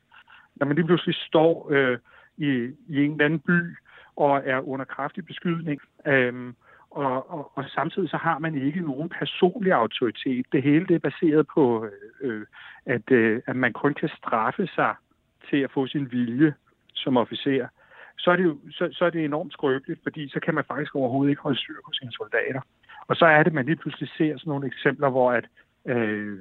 Når 0.57 0.67
man 0.67 0.77
lige 0.77 0.87
pludselig 0.87 1.15
står 1.15 1.69
øh, 1.71 1.99
i, 2.37 2.49
i 2.89 3.05
en 3.05 3.13
eller 3.13 3.25
anden 3.25 3.41
by 3.41 3.77
og 4.17 4.43
er 4.45 4.69
under 4.69 4.85
kraftig 4.85 5.27
beskydning, 5.27 5.81
øh, 6.07 6.53
og, 6.91 7.31
og, 7.31 7.53
og 7.55 7.65
samtidig 7.65 8.11
så 8.11 8.17
har 8.17 8.39
man 8.39 8.55
ikke 8.55 8.81
nogen 8.81 9.09
personlig 9.09 9.73
autoritet. 9.73 10.47
Det 10.53 10.63
hele 10.63 10.87
det 10.87 10.95
er 10.95 11.11
baseret 11.11 11.47
på, 11.55 11.89
øh, 12.21 12.47
at, 12.87 13.11
øh, 13.11 13.43
at 13.47 13.57
man 13.57 13.73
kun 13.73 13.95
kan 13.95 14.09
straffe 14.09 14.67
sig 14.67 14.95
til 15.51 15.57
at 15.57 15.71
få 15.71 15.87
sin 15.87 16.13
vilje 16.13 16.55
som 16.95 17.17
officer. 17.17 17.69
Så 18.23 18.31
er, 18.31 18.37
det 18.37 18.45
jo, 18.45 18.59
så, 18.71 18.89
så 18.93 19.05
er 19.05 19.11
det 19.11 19.25
enormt 19.25 19.53
skrøbeligt, 19.53 20.01
fordi 20.03 20.29
så 20.29 20.41
kan 20.41 20.55
man 20.55 20.65
faktisk 20.65 20.95
overhovedet 20.95 21.31
ikke 21.31 21.43
holde 21.43 21.59
styr 21.59 21.75
på 21.85 21.93
sine 21.93 22.13
soldater. 22.13 22.61
Og 23.07 23.17
så 23.17 23.27
er 23.27 23.43
det, 23.43 23.53
man 23.53 23.67
lige 23.67 23.77
pludselig 23.77 24.09
ser 24.09 24.39
sådan 24.39 24.51
nogle 24.51 24.67
eksempler, 24.67 25.09
hvor 25.11 25.33
at 25.33 25.45
øh, 25.87 26.39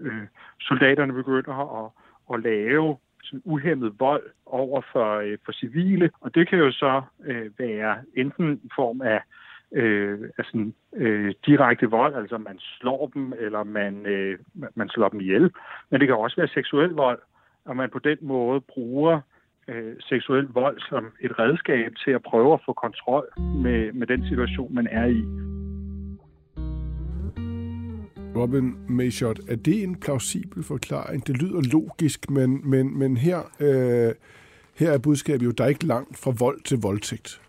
øh, 0.00 0.26
soldaterne 0.60 1.12
begynder 1.12 1.84
at, 1.84 1.90
at 2.34 2.42
lave 2.42 2.96
sådan 3.22 3.42
uhemmet 3.44 4.00
vold 4.00 4.22
over 4.46 4.80
for, 4.92 5.16
øh, 5.16 5.38
for 5.44 5.52
civile, 5.52 6.10
og 6.20 6.34
det 6.34 6.48
kan 6.48 6.58
jo 6.58 6.72
så 6.72 7.02
øh, 7.24 7.50
være 7.58 7.96
enten 8.16 8.60
i 8.64 8.68
form 8.74 9.00
af 9.00 9.22
øh, 9.72 10.18
altså, 10.38 10.72
øh, 10.96 11.34
direkte 11.46 11.90
vold, 11.90 12.14
altså 12.14 12.38
man 12.38 12.58
slår 12.58 13.10
dem, 13.14 13.32
eller 13.38 13.64
man, 13.64 14.06
øh, 14.06 14.38
man 14.74 14.88
slår 14.88 15.08
dem 15.08 15.20
ihjel. 15.20 15.52
Men 15.90 16.00
det 16.00 16.08
kan 16.08 16.16
også 16.16 16.36
være 16.36 16.48
seksuel 16.48 16.90
vold, 16.90 17.18
og 17.64 17.76
man 17.76 17.90
på 17.90 17.98
den 17.98 18.18
måde 18.20 18.60
bruger 18.60 19.14
øh, 19.14 19.22
seksuel 20.00 20.46
vold 20.54 20.80
som 20.88 21.04
et 21.20 21.38
redskab 21.38 21.92
til 22.04 22.10
at 22.10 22.22
prøve 22.22 22.52
at 22.52 22.60
få 22.66 22.72
kontrol 22.72 23.26
med, 23.38 23.92
med 23.92 24.06
den 24.06 24.28
situation, 24.28 24.74
man 24.74 24.86
er 24.90 25.06
i. 25.06 25.22
Robin 28.36 28.74
Mayshot, 28.88 29.38
er 29.48 29.56
det 29.56 29.82
en 29.82 29.96
plausibel 30.00 30.62
forklaring? 30.62 31.26
Det 31.26 31.42
lyder 31.42 31.60
logisk, 31.72 32.30
men, 32.30 32.70
men, 32.70 32.98
men 32.98 33.16
her, 33.16 33.38
øh, 33.60 34.14
her 34.74 34.92
er 34.92 34.98
budskabet 34.98 35.46
jo, 35.46 35.50
der 35.50 35.64
er 35.64 35.68
ikke 35.68 35.86
langt 35.86 36.18
fra 36.18 36.32
vold 36.38 36.60
til 36.60 36.78
voldtægt. 36.78 37.40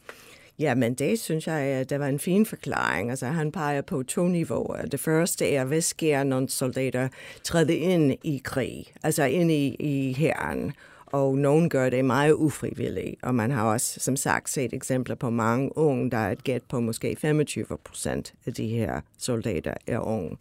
Ja, 0.60 0.76
men 0.76 0.94
det 0.94 1.20
synes 1.20 1.48
jeg, 1.48 1.60
at 1.60 1.90
det 1.90 2.00
var 2.00 2.08
en 2.08 2.20
fin 2.20 2.46
forklaring. 2.46 3.10
Altså, 3.10 3.26
han 3.26 3.52
peger 3.52 3.82
på 3.82 4.04
to 4.04 4.28
niveauer. 4.28 4.86
Det 4.86 5.00
første 5.00 5.52
er, 5.52 5.66
hvad 5.66 5.82
sker, 5.82 6.24
når 6.24 6.46
soldater 6.48 7.10
træder 7.44 7.74
ind 7.74 8.12
i 8.24 8.42
krig, 8.44 8.86
altså 9.04 9.24
ind 9.24 9.52
i, 9.52 9.76
i 9.80 10.14
herren, 10.14 10.74
og 11.12 11.38
nogen 11.38 11.70
gør 11.70 11.90
det 11.90 12.06
meget 12.06 12.34
ufrivilligt. 12.34 13.24
Og 13.24 13.36
man 13.36 13.52
har 13.52 13.64
også, 13.64 14.00
som 14.00 14.16
sagt, 14.16 14.50
set 14.50 14.74
eksempler 14.74 15.16
på 15.16 15.30
mange 15.30 15.78
unge, 15.78 16.12
der 16.12 16.18
er 16.18 16.32
et 16.32 16.44
gæt 16.44 16.62
på 16.70 16.80
måske 16.80 17.16
25 17.20 17.66
procent 17.84 18.34
af 18.46 18.54
de 18.54 18.68
her 18.68 19.02
soldater 19.18 19.74
er 19.88 20.00
unge. 20.00 20.38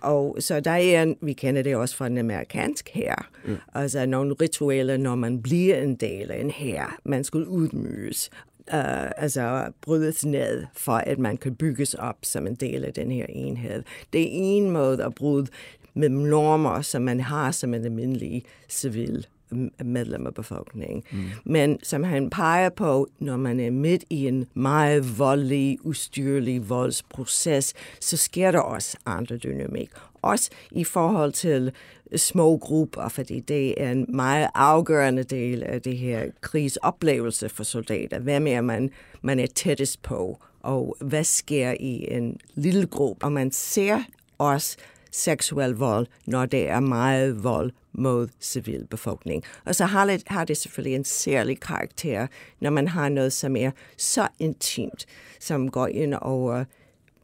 Og 0.00 0.36
så 0.40 0.60
der 0.60 0.70
er, 0.70 1.14
vi 1.20 1.32
kender 1.32 1.62
det 1.62 1.76
også 1.76 1.96
fra 1.96 2.08
den 2.08 2.18
amerikanske 2.18 2.90
her, 2.94 3.14
mm. 3.44 3.56
altså 3.74 4.06
nogle 4.06 4.34
ritualer, 4.40 4.96
når 4.96 5.14
man 5.14 5.42
bliver 5.42 5.76
en 5.76 5.94
del 5.94 6.30
af 6.30 6.40
en 6.40 6.50
her. 6.50 6.98
Man 7.04 7.24
skulle 7.24 7.48
udmyges, 7.48 8.30
uh, 8.58 9.22
altså 9.22 9.72
brydes 9.80 10.24
ned, 10.24 10.64
for 10.74 10.92
at 10.92 11.18
man 11.18 11.36
kan 11.36 11.54
bygges 11.54 11.94
op 11.94 12.16
som 12.22 12.46
en 12.46 12.54
del 12.54 12.84
af 12.84 12.92
den 12.92 13.10
her 13.10 13.26
enhed. 13.28 13.82
Det 14.12 14.22
er 14.22 14.28
en 14.30 14.70
måde 14.70 15.04
at 15.04 15.14
bryde 15.14 15.46
med 15.94 16.08
normer, 16.08 16.80
som 16.80 17.02
man 17.02 17.20
har 17.20 17.50
som 17.50 17.74
en 17.74 17.84
almindelig 17.84 18.42
civil 18.68 19.26
medlem 19.84 20.26
af 20.26 20.34
befolkningen. 20.34 21.02
Mm. 21.12 21.24
Men 21.44 21.78
som 21.82 22.04
han 22.04 22.30
peger 22.30 22.68
på, 22.68 23.08
når 23.18 23.36
man 23.36 23.60
er 23.60 23.70
midt 23.70 24.04
i 24.10 24.26
en 24.26 24.46
meget 24.54 25.18
voldelig, 25.18 25.78
ustyrlig 25.82 26.68
voldsproces, 26.68 27.74
så 28.00 28.16
sker 28.16 28.50
der 28.50 28.60
også 28.60 28.96
andre 29.06 29.36
dynamik. 29.36 29.90
Også 30.22 30.50
i 30.70 30.84
forhold 30.84 31.32
til 31.32 31.72
små 32.16 32.56
grupper, 32.56 33.08
fordi 33.08 33.40
det 33.40 33.82
er 33.82 33.90
en 33.90 34.06
meget 34.08 34.48
afgørende 34.54 35.22
del 35.22 35.62
af 35.62 35.82
det 35.82 35.96
her 35.96 36.26
krigsoplevelse 36.40 37.48
for 37.48 37.64
soldater. 37.64 38.20
Hvem 38.20 38.46
er 38.46 38.60
man, 38.60 38.90
man 39.22 39.40
er 39.40 39.46
tættest 39.46 40.02
på, 40.02 40.38
og 40.60 40.96
hvad 41.00 41.24
sker 41.24 41.74
i 41.80 42.06
en 42.10 42.38
lille 42.54 42.86
gruppe? 42.86 43.24
Og 43.24 43.32
man 43.32 43.52
ser 43.52 44.02
også 44.38 44.76
seksuel 45.12 45.70
vold, 45.70 46.06
når 46.26 46.46
det 46.46 46.68
er 46.68 46.80
meget 46.80 47.44
vold 47.44 47.70
mod 47.92 48.28
civilbefolkning. 48.40 49.42
Og 49.64 49.74
så 49.74 49.84
har 49.84 50.06
det, 50.06 50.22
har 50.26 50.44
det 50.44 50.56
selvfølgelig 50.56 50.96
en 50.96 51.04
særlig 51.04 51.60
karakter, 51.60 52.26
når 52.60 52.70
man 52.70 52.88
har 52.88 53.08
noget, 53.08 53.32
som 53.32 53.56
er 53.56 53.70
så 53.96 54.28
intimt, 54.38 55.06
som 55.40 55.70
går 55.70 55.86
ind 55.86 56.14
over 56.14 56.64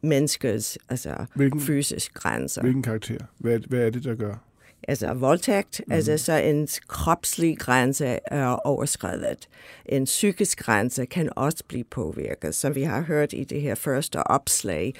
menneskets 0.01 0.77
altså, 0.89 1.25
hvilken, 1.35 1.61
fysisk 1.61 2.13
grænser. 2.13 2.61
Hvilken 2.61 2.83
karakter? 2.83 3.17
Hvad, 3.37 3.59
hvad 3.59 3.79
er 3.79 3.89
det, 3.89 4.03
der 4.03 4.15
gør? 4.15 4.35
Altså 4.89 5.13
voldtægt, 5.13 5.81
mm. 5.87 5.93
altså 5.93 6.17
så 6.17 6.33
en 6.33 6.67
kropslig 6.87 7.57
grænse 7.57 8.19
er 8.25 8.47
overskrevet. 8.47 9.49
En 9.85 10.05
psykisk 10.05 10.59
grænse 10.59 11.05
kan 11.05 11.29
også 11.35 11.63
blive 11.67 11.83
påvirket, 11.83 12.55
som 12.55 12.75
vi 12.75 12.83
har 12.83 13.01
hørt 13.01 13.33
i 13.33 13.43
det 13.43 13.61
her 13.61 13.75
første 13.75 14.27
opslag, 14.27 14.93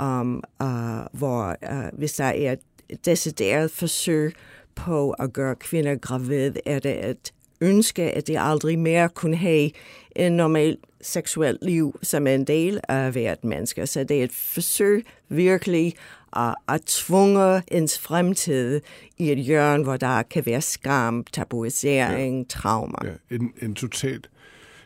um, 0.00 0.42
uh, 0.62 0.68
hvor 1.12 1.56
uh, 1.70 1.98
hvis 1.98 2.12
der 2.12 2.24
er 2.24 2.56
et 2.88 3.04
decideret 3.04 3.70
forsøg 3.70 4.34
på 4.74 5.10
at 5.10 5.32
gøre 5.32 5.54
kvinder 5.54 5.96
gravid, 5.96 6.52
er 6.66 6.78
det 6.78 7.10
et 7.10 7.32
ønske, 7.60 8.02
at 8.02 8.26
de 8.26 8.40
aldrig 8.40 8.78
mere 8.78 9.08
kunne 9.08 9.36
have 9.36 9.70
en 10.16 10.32
normal 10.32 10.76
seksuelt 11.00 11.64
liv 11.64 11.98
som 12.02 12.26
en 12.26 12.44
del 12.44 12.80
af 12.88 13.12
hvert 13.12 13.44
menneske. 13.44 13.86
Så 13.86 14.04
det 14.04 14.20
er 14.20 14.24
et 14.24 14.32
forsøg 14.32 15.06
virkelig 15.28 15.94
at, 16.36 16.54
at 16.68 16.82
tvunge 16.82 17.62
ens 17.72 17.98
fremtid 17.98 18.80
i 19.18 19.32
et 19.32 19.38
hjørne, 19.38 19.84
hvor 19.84 19.96
der 19.96 20.22
kan 20.22 20.46
være 20.46 20.60
skam, 20.60 21.24
tabuisering, 21.32 22.38
ja. 22.38 22.44
trauma. 22.48 22.96
Ja, 23.04 23.36
en, 23.36 23.52
en 23.62 23.74
totalt. 23.74 24.30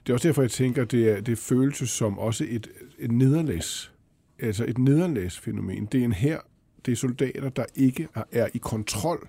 Det 0.07 0.13
er 0.13 0.15
også 0.15 0.29
derfor, 0.29 0.43
jeg 0.43 0.51
tænker, 0.51 0.85
det 0.85 1.11
er, 1.11 1.21
det 1.21 1.39
føles 1.39 1.91
som 1.91 2.19
også 2.19 2.45
et, 2.49 2.69
et 2.99 3.13
nederlags, 3.13 3.93
altså 4.39 4.65
et 4.69 4.79
nederlagsfænomen. 4.79 5.87
Det 5.87 6.01
er 6.01 6.05
en 6.05 6.13
her, 6.13 6.39
det 6.87 6.93
er 6.93 6.97
soldater, 6.97 7.49
der 7.49 7.65
ikke 7.77 8.09
er, 8.15 8.23
er 8.33 8.49
i 8.55 8.59
kontrol 8.59 9.29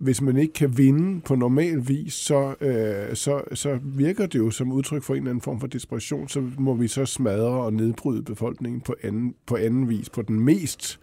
hvis 0.00 0.20
man 0.20 0.36
ikke 0.36 0.52
kan 0.52 0.78
vinde 0.78 1.20
på 1.20 1.34
normal 1.34 1.88
vis, 1.88 2.14
så, 2.14 2.54
øh, 2.60 3.16
så, 3.16 3.42
så 3.54 3.78
virker 3.82 4.26
det 4.26 4.38
jo 4.38 4.50
som 4.50 4.72
udtryk 4.72 5.02
for 5.02 5.14
en 5.14 5.18
eller 5.18 5.30
anden 5.30 5.42
form 5.42 5.60
for 5.60 5.66
desperation, 5.66 6.28
så 6.28 6.50
må 6.58 6.74
vi 6.74 6.88
så 6.88 7.06
smadre 7.06 7.64
og 7.64 7.72
nedbryde 7.72 8.22
befolkningen 8.22 8.80
på 8.80 8.94
anden, 9.02 9.34
på 9.46 9.56
anden 9.56 9.88
vis, 9.88 10.10
på 10.10 10.22
den 10.22 10.40
mest 10.40 11.00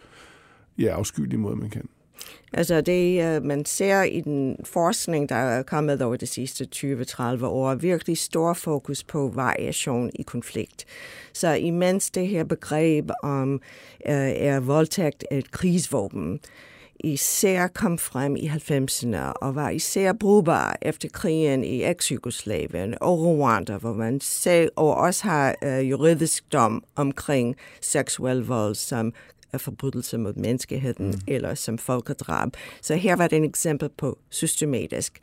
ja, 0.79 0.87
afskyelige 0.87 1.37
måde, 1.37 1.55
man 1.55 1.69
kan. 1.69 1.89
Altså 2.53 2.81
det, 2.81 3.23
øh, 3.23 3.43
man 3.43 3.65
ser 3.65 4.03
i 4.03 4.21
den 4.21 4.57
forskning, 4.63 5.29
der 5.29 5.35
er 5.35 5.63
kommet 5.63 6.01
over 6.01 6.15
de 6.15 6.27
sidste 6.27 6.67
20-30 6.75 7.45
år, 7.45 7.75
virkelig 7.75 8.17
stor 8.17 8.53
fokus 8.53 9.03
på 9.03 9.31
variation 9.35 10.09
i 10.15 10.21
konflikt. 10.21 10.85
Så 11.33 11.53
imens 11.53 12.11
det 12.11 12.27
her 12.27 12.43
begreb 12.43 13.09
om 13.23 13.53
øh, 14.07 14.13
er 14.29 14.59
voldtægt 14.59 15.25
et 15.31 15.51
krigsvåben, 15.51 16.39
især 16.99 17.67
kom 17.67 17.97
frem 17.97 18.35
i 18.35 18.47
90'erne 18.47 19.17
og 19.17 19.55
var 19.55 19.69
især 19.69 20.13
brugbar 20.13 20.77
efter 20.81 21.09
krigen 21.09 21.63
i 21.63 21.83
eks-Jugoslavien 21.83 22.95
og 23.01 23.19
Rwanda, 23.19 23.77
hvor 23.77 23.93
man 23.93 24.21
selv 24.21 24.69
og 24.75 24.95
også 24.95 25.23
har 25.23 25.55
uh, 25.65 25.89
juridisk 25.89 26.53
dom 26.53 26.83
omkring 26.95 27.55
seksuel 27.81 28.37
vold 28.37 28.75
som 28.75 29.13
forbrydelse 29.57 30.17
mod 30.17 30.33
menneskeheden 30.33 31.07
mm. 31.07 31.21
eller 31.27 31.55
som 31.55 31.77
folkedrab. 31.77 32.49
Så 32.81 32.95
her 32.95 33.15
var 33.15 33.27
det 33.27 33.37
et 33.37 33.45
eksempel 33.45 33.89
på 33.97 34.17
systematisk 34.29 35.19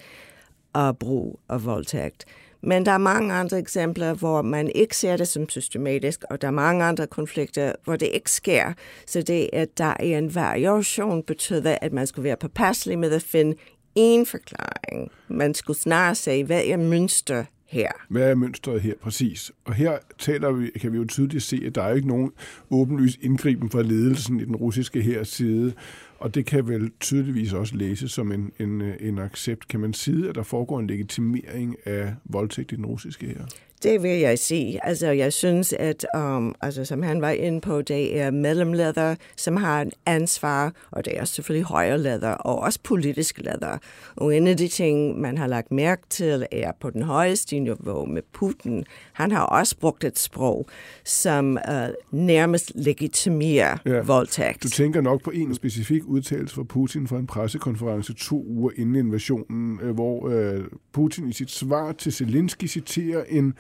uh, 0.79 0.93
brug 1.01 1.41
af 1.49 1.65
voldtægt. 1.65 2.25
Men 2.67 2.87
der 2.87 2.93
er 2.93 2.99
mange 2.99 3.35
andre 3.35 3.59
eksempler, 3.59 4.15
hvor 4.15 4.43
man 4.43 4.71
ikke 4.75 4.97
ser 4.97 5.17
det 5.17 5.29
som 5.29 5.49
systematisk, 5.49 6.25
og 6.31 6.41
der 6.41 6.47
er 6.47 6.53
mange 6.53 6.85
andre 6.85 7.07
konflikter, 7.07 7.73
hvor 7.85 7.97
det 7.97 8.09
ikke 8.13 8.31
sker. 8.31 8.73
Så 9.07 9.23
det, 9.23 9.51
at 9.53 9.79
der 9.79 9.85
er 10.01 10.19
en 10.19 10.35
variation, 10.35 11.23
betyder, 11.23 11.79
at 11.81 11.93
man 11.93 12.07
skulle 12.07 12.25
være 12.25 12.37
påpasselig 12.37 12.99
med 12.99 13.13
at 13.13 13.23
finde 13.23 13.57
en 13.95 14.27
forklaring. 14.27 15.11
Man 15.29 15.55
skulle 15.55 15.79
snarere 15.79 16.15
sige, 16.15 16.45
hvad 16.45 16.63
er 16.65 16.77
mønster 16.77 17.45
her? 17.67 17.91
Hvad 18.11 18.31
er 18.31 18.35
mønstret 18.35 18.81
her 18.81 18.95
præcis? 19.03 19.53
Og 19.65 19.75
her 19.75 19.99
taler 20.19 20.53
vi, 20.53 20.71
kan 20.81 20.93
vi 20.93 20.99
jo 20.99 21.05
tydeligt 21.05 21.43
se, 21.43 21.63
at 21.67 21.75
der 21.75 21.83
er 21.83 21.95
ikke 21.95 22.09
nogen 22.09 22.31
åbenlys 22.71 23.19
indgriben 23.23 23.71
fra 23.71 23.83
ledelsen 23.83 24.41
i 24.41 24.45
den 24.45 24.57
russiske 24.57 25.03
her 25.03 25.25
side. 25.25 25.73
Og 26.19 26.35
det 26.35 26.47
kan 26.47 26.69
vel 26.69 26.91
tydeligvis 27.01 27.53
også 27.53 27.77
læses 27.77 28.13
som 28.13 28.33
en, 28.33 28.53
en, 28.59 28.81
øh, 28.81 28.97
en 29.01 29.19
accept. 29.19 29.69
Kan 29.69 29.81
man 29.81 29.95
sige, 29.95 30.29
at 30.29 30.35
der 30.35 30.43
foregår 30.43 30.81
en 30.81 30.87
legitimering 30.87 31.77
af 31.85 32.15
voldtægt 32.25 32.73
i 32.73 32.77
den 32.77 32.87
russiske 32.87 33.27
her? 33.27 33.45
Det 33.85 34.03
vil 34.03 34.19
jeg 34.19 34.39
sige. 34.39 34.87
Altså, 34.87 35.11
jeg 35.11 35.33
synes, 35.33 35.73
at 35.73 36.07
um, 36.17 36.55
altså, 36.61 36.85
som 36.85 37.03
han 37.03 37.21
var 37.21 37.31
inde 37.31 37.61
på, 37.61 37.83
det 37.83 38.21
er 38.21 38.31
mellemleder, 38.31 39.15
som 39.37 39.57
har 39.57 39.83
en 39.83 39.93
ansvar, 40.07 40.73
og 40.91 41.05
det 41.05 41.19
er 41.19 41.25
selvfølgelig 41.25 41.67
højere 41.67 41.99
leder, 41.99 42.31
og 42.31 42.59
også 42.59 42.79
politisk 42.83 43.39
leder. 43.39 43.79
Og 44.17 44.37
en 44.37 44.47
af 44.47 44.57
de 44.57 44.69
ting, 44.69 45.21
man 45.21 45.39
har 45.39 45.47
lagt 45.47 45.73
mærke 45.73 46.03
til, 46.11 46.47
er 46.53 46.73
på 46.81 46.91
den 46.91 47.03
højeste 47.03 47.59
niveau 47.59 48.07
med 48.07 48.23
Putin. 48.33 48.85
Han 49.13 49.31
har 49.31 49.43
også 49.43 49.77
brugt 49.79 50.05
et 50.05 50.19
sprog, 50.19 50.67
som 51.05 51.59
uh, 51.69 52.19
nærmest 52.19 52.73
legitimerer 52.75 53.77
ja. 53.87 54.01
voldtægt. 54.01 54.63
Du 54.63 54.69
tænker 54.69 55.01
nok 55.01 55.23
på 55.23 55.31
en 55.31 55.55
specifik 55.55 56.03
udtalelse 56.05 56.55
fra 56.55 56.63
Putin 56.63 57.07
fra 57.09 57.19
en 57.19 57.27
pressekonference 57.27 58.15
to 58.15 58.45
uger 58.47 58.71
inden 58.77 58.97
invasionen, 58.97 59.81
øh, 59.83 59.95
hvor 59.95 60.21
uh, 60.21 60.65
Putin 60.93 61.29
i 61.29 61.33
sit 61.33 61.51
svar 61.51 61.93
til 61.93 62.13
Zelensky 62.13 62.67
citerer 62.67 63.25
en 63.29 63.55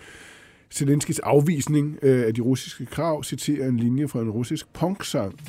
Zelenskis 0.73 1.19
afvisning 1.19 1.99
øh, 2.01 2.27
af 2.27 2.33
de 2.33 2.41
russiske 2.41 2.85
krav 2.85 3.23
citerer 3.23 3.67
en 3.67 3.77
linje 3.77 4.07
fra 4.07 4.19
en 4.21 4.29
russisk 4.29 4.73
punksang 4.73 5.39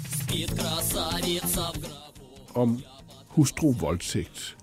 om 2.55 2.81
hustru-voldtægt. 3.29 4.57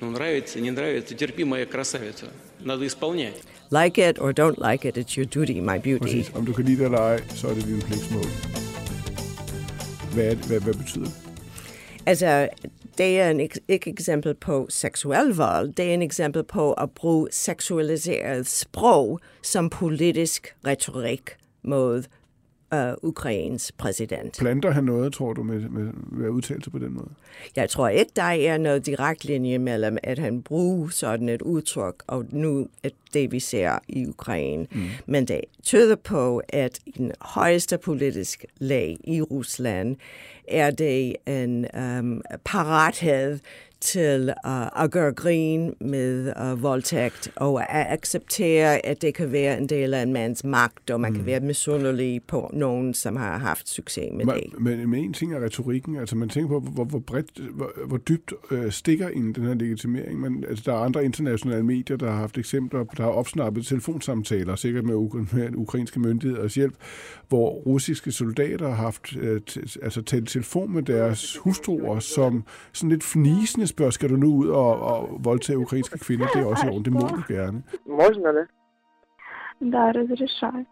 Ну, 0.00 0.10
нравится, 0.10 0.60
не 0.60 0.70
нравится, 0.70 1.14
терпи, 1.14 1.44
моя 1.44 1.66
красавица. 1.66 2.26
Надо 2.60 2.86
исполнять. 2.86 3.42
Like 3.70 3.98
it 3.98 4.18
or 4.18 4.32
don't 4.32 4.58
like 4.70 4.88
it, 4.88 4.96
it's 4.96 5.16
your 5.16 5.26
duty, 5.26 5.60
my 5.60 5.78
beauty. 5.78 5.98
Præcis. 5.98 6.32
Om 6.34 6.46
du 6.46 6.52
kan 6.52 6.64
lide 6.64 6.78
det 6.78 6.84
eller 6.84 6.98
ej, 6.98 7.20
så 7.28 7.48
er 7.48 7.54
det 7.54 7.64
din 7.64 7.80
pligtsmål. 7.80 8.24
Hvad, 10.14 10.24
er 10.24 10.34
det, 10.34 10.46
hvad, 10.46 10.60
hvad 10.60 10.74
betyder 10.74 11.04
det? 11.04 11.14
Altså, 12.06 12.48
det 12.97 13.19
er 13.19 13.29
en, 13.29 13.39
ikke 13.67 13.89
eksempel 13.89 14.33
på 14.33 14.65
seksuel 14.69 15.33
vold, 15.35 15.73
det 15.73 15.89
er 15.89 15.93
en 15.93 16.01
eksempel 16.01 16.43
på 16.43 16.73
at 16.73 16.91
bruge 16.91 17.27
seksualiseret 17.31 18.47
sprog 18.47 19.19
som 19.41 19.69
politisk 19.69 20.55
retorik 20.67 21.35
mod 21.63 22.03
uh, 22.73 23.09
Ukraines 23.09 23.71
præsident. 23.71 24.37
Planter 24.39 24.71
han 24.71 24.83
noget, 24.83 25.13
tror 25.13 25.33
du, 25.33 25.43
med, 25.43 25.59
med, 25.69 25.93
med 26.11 26.25
at 26.25 26.29
udtale 26.29 26.63
sig 26.63 26.71
på 26.71 26.79
den 26.79 26.93
måde? 26.93 27.09
Jeg 27.55 27.69
tror 27.69 27.89
ikke, 27.89 28.11
der 28.15 28.23
er 28.23 28.57
noget 28.57 28.85
direkt 28.85 29.25
linje 29.25 29.57
mellem, 29.57 29.97
at 30.03 30.19
han 30.19 30.41
bruger 30.41 30.89
sådan 30.89 31.29
et 31.29 31.41
udtryk, 31.41 32.03
og 32.07 32.25
nu 32.29 32.67
at 32.83 32.93
det, 33.13 33.31
vi 33.31 33.39
ser 33.39 33.79
i 33.87 34.07
Ukraine. 34.07 34.67
Mm. 34.71 34.81
Men 35.05 35.27
det 35.27 35.41
tyder 35.63 35.95
på, 35.95 36.41
at 36.49 36.79
i 36.85 36.91
den 36.91 37.11
højeste 37.21 37.77
politiske 37.77 38.47
lag 38.57 38.97
i 39.03 39.21
Rusland 39.21 39.95
er 40.47 40.71
det 40.71 41.15
en 41.27 41.65
um, 41.99 42.21
parathed 42.45 43.39
til 43.85 44.33
uh, 44.47 44.83
at 44.83 44.91
gøre 44.91 45.13
grin 45.13 45.73
med 45.81 46.33
uh, 46.41 46.63
voldtægt 46.63 47.31
og 47.35 47.61
at 47.61 47.85
acceptere, 47.89 48.85
at 48.85 49.01
det 49.01 49.13
kan 49.13 49.31
være 49.31 49.57
en 49.57 49.69
del 49.69 49.93
af 49.93 50.01
en 50.01 50.13
mands 50.13 50.43
magt, 50.43 50.89
og 50.89 51.01
man 51.01 51.11
mm. 51.11 51.17
kan 51.17 51.25
være 51.25 51.39
misundelig 51.39 52.21
på 52.27 52.49
nogen, 52.53 52.93
som 52.93 53.15
har 53.15 53.37
haft 53.37 53.69
succes 53.69 54.09
med 54.13 54.25
men, 54.25 54.35
det. 54.35 54.59
Men, 54.59 54.89
men 54.89 55.03
en 55.03 55.13
ting 55.13 55.33
er 55.33 55.39
retorikken, 55.43 55.95
altså 55.95 56.15
man 56.15 56.29
tænker 56.29 56.49
på, 56.49 56.59
hvor, 56.59 56.83
hvor 56.83 56.99
bredt, 56.99 57.39
hvor, 57.53 57.71
hvor 57.87 57.97
dybt 57.97 58.33
øh, 58.51 58.71
stikker 58.71 59.09
ind 59.09 59.35
den 59.35 59.43
her 59.43 59.53
legitimering. 59.53 60.19
Men, 60.19 60.43
altså, 60.49 60.63
der 60.65 60.77
er 60.77 60.83
andre 60.83 61.05
internationale 61.05 61.63
medier, 61.63 61.97
der 61.97 62.11
har 62.11 62.17
haft 62.17 62.37
eksempler, 62.37 62.83
der 62.83 63.03
har 63.03 63.09
opsnappet 63.09 63.65
telefonsamtaler, 63.65 64.55
sikkert 64.55 64.83
med, 64.83 64.95
med 65.33 65.55
ukrainske 65.55 65.99
myndigheders 65.99 66.55
hjælp, 66.55 66.75
hvor 67.27 67.49
russiske 67.49 68.11
soldater 68.11 68.67
har 68.67 68.75
haft 68.75 69.15
øh, 69.17 69.41
altså 69.81 70.01
talt 70.01 70.29
telefon 70.29 70.73
med 70.73 70.83
deres 70.83 71.37
hustruer, 71.37 71.99
som 71.99 72.43
sådan 72.73 72.89
lidt 72.89 73.03
fnisende 73.03 73.67
spørger, 73.74 73.90
skal 73.90 74.10
du 74.10 74.16
nu 74.16 74.26
ud 74.26 74.48
og, 74.48 74.80
og 74.80 75.18
voldtage 75.24 75.58
ukrainske 75.58 75.98
kvinder? 75.98 76.26
Det 76.26 76.42
er 76.42 76.46
også 76.46 76.66
i 76.66 76.70
orden, 76.70 76.84
det 76.84 76.92
må 76.92 77.00
du 77.00 77.22
gerne. 77.28 77.62
Можно, 77.86 78.32
да? 78.32 78.44
Да, 79.60 79.92
разрешаю. 79.92 80.66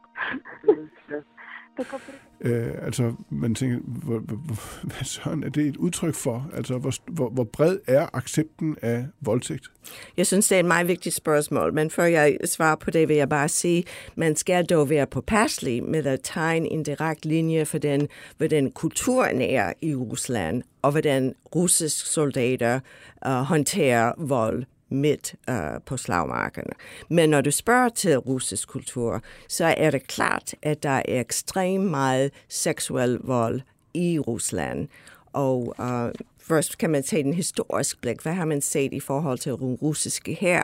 Øh, 2.44 2.72
altså, 2.82 3.14
man 3.30 3.56
tænker, 3.56 3.78
hvor, 3.84 4.20
hvor, 4.20 4.56
hvad 4.84 5.04
sådan 5.04 5.44
er 5.44 5.50
det 5.50 5.68
et 5.68 5.78
udtryk 5.78 6.16
for? 6.16 6.50
Altså, 6.54 6.78
hvor, 6.78 6.94
hvor, 7.12 7.30
hvor 7.30 7.44
bred 7.44 7.78
er 7.88 8.08
accepten 8.14 8.78
af 8.82 9.06
voldtægt? 9.22 9.72
Jeg 10.18 10.28
synes, 10.28 10.48
det 10.48 10.56
er 10.56 10.60
et 10.60 10.66
meget 10.66 10.88
vigtigt 10.88 11.16
spørgsmål, 11.16 11.74
men 11.74 11.90
før 11.90 12.04
jeg 12.04 12.38
svarer 12.46 12.76
på 12.76 12.92
det, 12.92 13.08
vil 13.08 13.16
jeg 13.16 13.30
bare 13.30 13.50
sige, 13.50 13.84
man 14.16 14.36
skal 14.36 14.66
dog 14.66 14.90
være 14.90 15.08
påpasselig 15.08 15.84
med 15.84 16.06
at 16.06 16.20
tegne 16.24 16.72
en 16.72 16.84
direkte 16.84 17.28
linje 17.28 17.66
for 17.66 17.78
den, 17.78 18.08
hvordan 18.38 18.72
kulturen 18.72 19.42
er 19.42 19.74
i 19.82 19.96
Rusland, 19.96 20.64
og 20.82 20.92
hvordan 20.92 21.34
russiske 21.56 22.10
soldater 22.10 22.80
uh, 23.26 23.32
håndterer 23.32 24.12
vold 24.18 24.64
midt 24.94 25.36
øh, 25.50 25.56
på 25.86 25.98
slagmarkerne. 25.98 26.74
Men 27.10 27.30
når 27.30 27.42
du 27.42 27.52
spørger 27.52 27.90
til 27.90 28.18
russisk 28.18 28.68
kultur, 28.68 29.22
så 29.50 29.66
er 29.78 29.92
det 29.92 30.08
klart, 30.08 30.56
at 30.62 30.84
der 30.84 30.90
er 30.90 31.22
ekstremt 31.22 31.92
meget 31.92 32.32
seksuel 32.50 33.20
vold 33.24 33.62
i 33.94 34.20
Rusland. 34.20 34.88
Og 35.34 35.76
øh, 35.80 36.12
først 36.40 36.78
kan 36.78 36.90
man 36.90 37.04
tage 37.04 37.24
den 37.24 37.34
historisk 37.34 38.02
blik. 38.02 38.22
Hvad 38.22 38.34
har 38.34 38.46
man 38.46 38.62
set 38.62 38.94
i 38.94 39.00
forhold 39.00 39.38
til 39.38 39.52
den 39.52 39.76
russiske 39.76 40.34
her? 40.34 40.62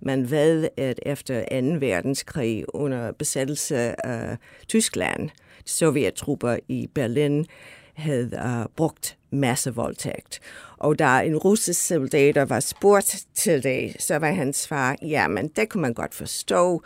Man 0.00 0.30
ved, 0.30 0.68
at 0.76 1.00
efter 1.02 1.40
2. 1.40 1.86
verdenskrig 1.86 2.64
under 2.74 3.12
besættelse 3.12 4.06
af 4.06 4.36
Tyskland, 4.68 5.30
sovjettrupper 5.66 6.56
i 6.68 6.88
Berlin 6.94 7.46
havde 7.94 8.30
uh, 8.44 8.66
brugt 8.76 9.16
masse 9.30 9.74
voldtægt. 9.74 10.40
Og 10.76 10.98
da 10.98 11.20
en 11.20 11.36
russisk 11.36 11.86
soldat 11.86 12.50
var 12.50 12.60
spurgt 12.60 13.16
til 13.34 13.62
det, 13.62 13.96
så 13.98 14.16
var 14.16 14.32
hans 14.32 14.56
svar, 14.56 14.96
ja, 15.02 15.28
men 15.28 15.48
det 15.48 15.68
kunne 15.68 15.80
man 15.80 15.94
godt 15.94 16.14
forstå. 16.14 16.82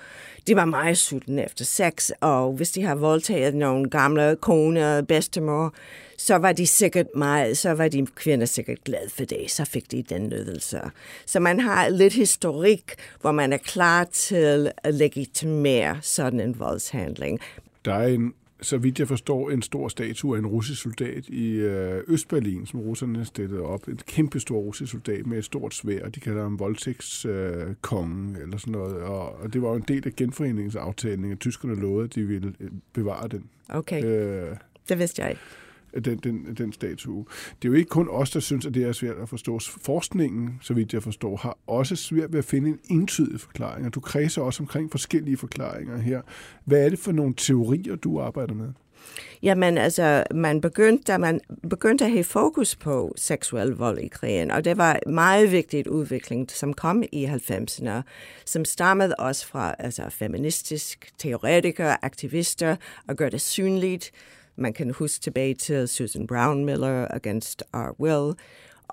De 0.46 0.56
var 0.56 0.64
meget 0.64 0.98
sultne 0.98 1.44
efter 1.44 1.64
sex, 1.64 2.10
og 2.20 2.52
hvis 2.52 2.70
de 2.70 2.82
har 2.82 2.94
voldtaget 2.94 3.54
nogle 3.54 3.90
gamle 3.90 4.36
koner, 4.40 5.02
bedstemor, 5.02 5.74
så 6.18 6.36
var 6.36 6.52
de 6.52 6.66
sikkert 6.66 7.06
meget, 7.16 7.58
så 7.58 7.72
var 7.72 7.88
de 7.88 8.06
kvinder 8.06 8.46
sikkert 8.46 8.84
glade 8.84 9.10
for 9.10 9.24
det, 9.24 9.50
så 9.50 9.64
fik 9.64 9.90
de 9.90 10.02
den 10.02 10.22
nødelse. 10.22 10.80
Så 11.26 11.40
man 11.40 11.60
har 11.60 11.88
lidt 11.88 12.12
historik, 12.12 12.94
hvor 13.20 13.32
man 13.32 13.52
er 13.52 13.58
klar 13.58 14.04
til 14.04 14.72
at 14.84 14.94
legitimere 14.94 15.98
sådan 16.02 16.40
en 16.40 16.58
voldshandling. 16.58 17.40
Der 17.84 17.94
er 17.94 18.06
en 18.06 18.34
så 18.60 18.78
vidt 18.78 18.98
jeg 18.98 19.08
forstår, 19.08 19.50
en 19.50 19.62
stor 19.62 19.88
statue 19.88 20.36
af 20.36 20.38
en 20.38 20.46
russisk 20.46 20.82
soldat 20.82 21.28
i 21.28 21.50
øh, 21.50 22.02
Østberlin, 22.08 22.66
som 22.66 22.80
russerne 22.80 23.24
stillede 23.24 23.62
op. 23.62 23.88
En 23.88 23.96
kæmpe 23.96 24.40
stor 24.40 24.58
russisk 24.58 24.92
soldat 24.92 25.26
med 25.26 25.38
et 25.38 25.44
stort 25.44 25.74
svær. 25.74 26.08
De 26.08 26.20
kalder 26.20 26.42
ham 26.42 26.58
voldtægtskongen 26.58 28.36
øh, 28.36 28.42
eller 28.42 28.58
sådan 28.58 28.72
noget. 28.72 28.96
Og, 28.96 29.40
og 29.40 29.52
det 29.52 29.62
var 29.62 29.68
jo 29.68 29.74
en 29.74 29.84
del 29.88 30.06
af 30.06 30.16
genforeningsaftalen, 30.16 31.32
at 31.32 31.40
tyskerne 31.40 31.74
lovede, 31.74 32.04
at 32.04 32.14
de 32.14 32.22
ville 32.22 32.54
øh, 32.60 32.70
bevare 32.92 33.28
den. 33.28 33.44
Okay, 33.68 34.04
øh, 34.04 34.56
det 34.88 34.98
vidste 34.98 35.22
jeg 35.22 35.30
ikke 35.30 35.42
den, 36.04 36.18
den, 36.18 36.54
den 36.58 36.72
statue. 36.72 37.24
Det 37.62 37.68
er 37.68 37.72
jo 37.72 37.74
ikke 37.74 37.88
kun 37.88 38.08
os, 38.10 38.30
der 38.30 38.40
synes, 38.40 38.66
at 38.66 38.74
det 38.74 38.82
er 38.82 38.92
svært 38.92 39.16
at 39.16 39.28
forstå. 39.28 39.58
Forskningen, 39.58 40.58
så 40.62 40.74
vidt 40.74 40.92
jeg 40.92 41.02
forstår, 41.02 41.36
har 41.36 41.58
også 41.66 41.96
svært 41.96 42.32
ved 42.32 42.38
at 42.38 42.44
finde 42.44 42.68
en 42.68 42.78
entydig 42.90 43.40
forklaring. 43.40 43.94
Du 43.94 44.00
kredser 44.00 44.42
også 44.42 44.62
omkring 44.62 44.90
forskellige 44.90 45.36
forklaringer 45.36 45.98
her. 45.98 46.20
Hvad 46.64 46.84
er 46.84 46.88
det 46.88 46.98
for 46.98 47.12
nogle 47.12 47.34
teorier, 47.36 47.96
du 47.96 48.20
arbejder 48.20 48.54
med? 48.54 48.68
Jamen, 49.42 49.78
altså, 49.78 50.24
man 50.34 50.60
begyndte, 50.60 51.18
man 51.18 51.40
begyndte 51.70 52.04
at 52.04 52.10
have 52.10 52.24
fokus 52.24 52.76
på 52.76 53.14
seksuel 53.16 53.68
vold 53.68 53.98
i 53.98 54.08
krigen, 54.08 54.50
og 54.50 54.64
det 54.64 54.76
var 54.76 54.98
en 55.06 55.14
meget 55.14 55.52
vigtig 55.52 55.90
udvikling, 55.90 56.50
som 56.50 56.74
kom 56.74 57.02
i 57.12 57.26
90'erne, 57.26 58.02
som 58.44 58.64
stammede 58.64 59.14
også 59.18 59.46
fra 59.46 59.74
altså, 59.78 60.02
feministisk 60.10 61.12
teoretikere, 61.18 62.04
aktivister, 62.04 62.76
og 63.08 63.16
gør 63.16 63.28
det 63.28 63.40
synligt, 63.40 64.12
man 64.56 64.72
kan 64.72 64.90
huske 64.90 65.22
tilbage 65.22 65.54
til 65.54 65.88
Susan 65.88 66.26
Brown 66.26 66.64
Miller 66.64 67.06
Against 67.10 67.62
Our 67.72 68.00
Will, 68.00 68.34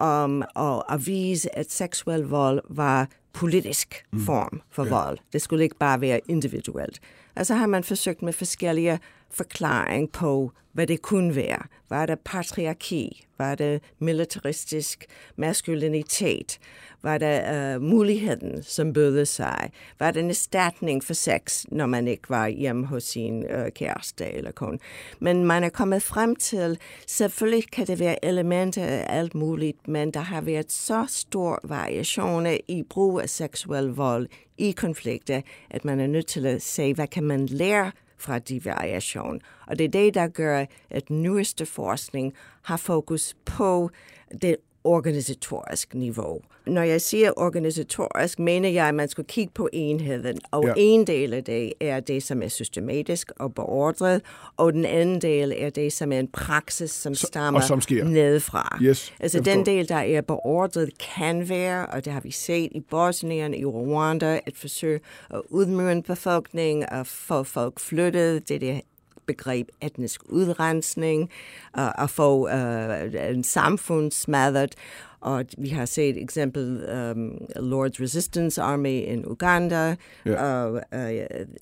um, 0.02 0.44
og 0.56 0.94
at 0.94 1.08
vise, 1.08 1.58
at 1.58 1.72
seksuel 1.72 2.22
vold 2.22 2.62
var 2.70 3.08
politisk 3.34 4.06
mm. 4.12 4.20
form 4.26 4.62
for 4.72 4.86
ja. 4.86 4.90
vold. 4.90 5.18
Det 5.34 5.42
skulle 5.42 5.64
ikke 5.64 5.78
bare 5.78 6.02
være 6.02 6.20
individuelt. 6.28 7.00
Altså 7.36 7.54
har 7.56 7.68
man 7.68 7.84
forsøgt 7.84 8.22
med 8.22 8.34
forskellige 8.34 9.00
forklaring 9.34 10.12
på, 10.12 10.52
hvad 10.74 10.88
det 10.88 11.02
kunne 11.02 11.36
være. 11.36 11.60
Var 11.90 12.06
det 12.06 12.20
patriarki? 12.20 13.26
Var 13.38 13.56
det 13.56 13.82
militaristisk 14.00 15.06
maskulinitet? 15.36 16.60
Var 17.04 17.18
det 17.18 17.44
uh, 17.50 17.56
øh, 17.56 17.82
muligheden, 17.82 18.64
som 18.64 18.94
bødede 18.94 19.26
sig? 19.26 19.72
Var 20.00 20.12
det 20.12 20.24
en 20.24 20.30
erstatning 20.30 21.04
for 21.04 21.14
sex, 21.14 21.66
når 21.72 21.86
man 21.86 22.08
ikke 22.08 22.30
var 22.30 22.48
hjemme 22.48 22.86
hos 22.86 23.04
sin 23.04 23.46
uh, 23.46 23.68
kæreste 23.76 24.26
eller 24.26 24.52
kone? 24.52 24.80
Men 25.20 25.46
man 25.46 25.64
er 25.64 25.70
kommet 25.70 26.04
frem 26.04 26.36
til, 26.36 26.80
selvfølgelig 27.08 27.72
kan 27.72 27.88
det 27.88 28.00
være 28.00 28.26
elementer 28.26 28.86
af 28.86 29.06
alt 29.10 29.36
muligt, 29.36 29.88
men 29.88 30.12
der 30.12 30.20
har 30.20 30.42
været 30.42 30.72
så 30.72 31.06
stor 31.08 31.60
variationer 31.64 32.58
i 32.68 32.84
brug 32.90 33.22
af 33.22 33.30
seksuel 33.30 33.86
vold 33.86 34.28
i 34.58 34.72
konflikter, 34.72 35.42
at 35.70 35.86
man 35.86 36.00
er 36.00 36.08
nødt 36.08 36.28
til 36.28 36.46
at 36.46 36.62
se, 36.62 36.94
hvad 36.94 37.08
kan 37.08 37.24
man 37.24 37.46
lære 37.46 37.92
fra 38.24 38.40
de 38.40 38.66
variation. 38.66 39.42
Og 39.68 39.80
det 39.80 39.86
er 39.86 39.90
det, 39.90 40.14
der 40.14 40.28
gør, 40.28 40.66
at 40.90 41.10
nyeste 41.10 41.66
forskning 41.66 42.34
har 42.62 42.78
fokus 42.78 43.36
på 43.46 43.90
det 44.42 44.56
organisatorisk 44.84 45.94
niveau. 45.94 46.42
Når 46.68 46.82
jeg 46.82 47.02
siger 47.02 47.32
organisatorisk, 47.38 48.40
mener 48.40 48.70
jeg, 48.70 48.88
at 48.88 48.96
man 48.96 49.10
skal 49.10 49.24
kigge 49.24 49.52
på 49.56 49.70
enheden, 49.74 50.38
og 50.52 50.66
ja. 50.66 50.74
en 50.78 51.08
del 51.08 51.34
af 51.34 51.44
det 51.44 51.74
er 51.80 52.00
det, 52.00 52.24
som 52.24 52.42
er 52.42 52.48
systematisk 52.48 53.32
og 53.40 53.54
beordret, 53.54 54.22
og 54.58 54.74
den 54.74 54.86
anden 54.86 55.22
del 55.22 55.54
er 55.58 55.70
det, 55.70 55.94
som 55.94 56.12
er 56.12 56.20
en 56.20 56.28
praksis, 56.28 56.92
som 56.92 57.16
så, 57.16 57.28
stammer 57.28 57.60
som 57.60 57.82
sker. 57.82 58.04
nedefra. 58.04 58.78
Yes, 58.82 59.14
altså 59.20 59.40
den 59.40 59.66
del, 59.66 59.90
der 59.90 59.96
er 59.96 60.22
beordret, 60.22 60.90
kan 61.16 61.50
være, 61.50 61.86
og 61.86 62.06
det 62.06 62.14
har 62.14 62.22
vi 62.22 62.32
set 62.32 62.72
i 62.72 62.80
Bosnien, 62.80 63.54
i 63.54 63.66
Rwanda, 63.66 64.40
at 64.46 64.54
forsøge 64.56 65.00
at 65.30 65.42
udmøre 65.50 65.92
en 65.92 66.04
befolkning, 66.04 66.90
og 66.92 67.08
få 67.08 67.44
folk 67.44 67.80
flyttet, 67.80 68.50
det 68.50 68.56
er 68.56 68.60
det 68.60 68.82
begreb 69.26 69.68
etnisk 69.82 70.22
udrensning, 70.30 71.30
uh, 71.78 72.04
at 72.04 72.10
få 72.10 72.48
uh, 72.48 73.30
en 73.30 73.44
samfund 73.44 74.12
smadret. 74.12 74.76
Og 75.22 75.46
vi 75.58 75.70
har 75.70 75.86
set 75.86 76.22
eksempel 76.22 76.86
um, 76.90 77.32
Lord's 77.56 78.02
Resistance 78.02 78.62
Army 78.62 79.02
in 79.02 79.26
Uganda, 79.26 79.96
yeah. 80.28 80.72
uh, 80.72 80.80
uh, 80.92 81.10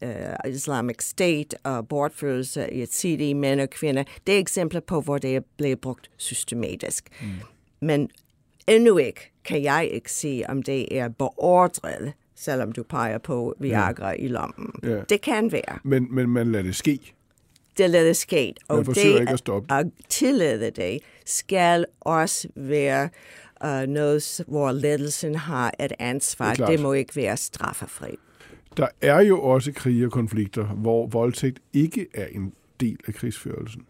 uh, 0.01 0.51
Islamic 0.51 1.03
State, 1.03 1.57
og 1.63 1.87
bortførelse 1.87 2.65
af 2.65 2.69
Yazidi 2.73 3.33
mænd 3.33 3.61
og 3.61 3.69
kvinder. 3.69 4.03
Det 4.27 4.35
er 4.35 4.39
eksempler 4.39 4.79
på, 4.79 5.01
hvor 5.01 5.17
det 5.17 5.35
er 5.35 5.41
blevet 5.57 5.79
brugt 5.81 6.11
systematisk. 6.17 7.09
Mm. 7.21 7.27
Men 7.81 8.09
endnu 8.67 8.97
ikke 8.97 9.31
kan 9.45 9.63
jeg 9.63 9.89
ikke 9.91 10.11
sige, 10.11 10.49
om 10.49 10.63
det 10.63 10.97
er 10.97 11.09
beordret, 11.09 12.13
selvom 12.35 12.71
du 12.71 12.83
peger 12.83 13.17
på 13.17 13.55
Viagra 13.59 14.13
yeah. 14.13 14.23
i 14.23 14.27
lommen. 14.27 14.71
Yeah. 14.85 15.03
Det 15.09 15.21
kan 15.21 15.51
være. 15.51 15.79
Men, 15.83 16.07
men 16.15 16.29
man 16.29 16.51
lader 16.51 16.63
det 16.63 16.75
ske 16.75 17.13
det 17.81 17.89
lader 17.89 18.13
sket. 18.13 18.59
Og 18.67 18.85
det 18.85 18.97
ikke 18.97 19.29
at, 19.29 19.39
stoppe. 19.39 19.73
at 19.73 19.85
tillade 20.09 20.71
det 20.71 20.99
skal 21.25 21.85
også 22.01 22.47
være 22.55 23.09
uh, 23.65 23.81
noget, 23.87 24.41
hvor 24.47 24.71
ledelsen 24.71 25.35
har 25.35 25.73
et 25.79 25.93
ansvar. 25.99 26.53
Det, 26.53 26.67
det 26.67 26.79
må 26.79 26.93
ikke 26.93 27.15
være 27.15 27.37
straffefri. 27.37 28.09
Der 28.77 28.87
er 29.01 29.21
jo 29.21 29.41
også 29.41 29.71
krige 29.71 30.05
og 30.05 30.11
konflikter, 30.11 30.63
hvor 30.63 31.07
voldtægt 31.07 31.59
ikke 31.73 32.07
er 32.13 32.25
en 32.25 32.53
del 32.79 32.97
af 33.07 33.13
krigsførelsen. 33.13 33.81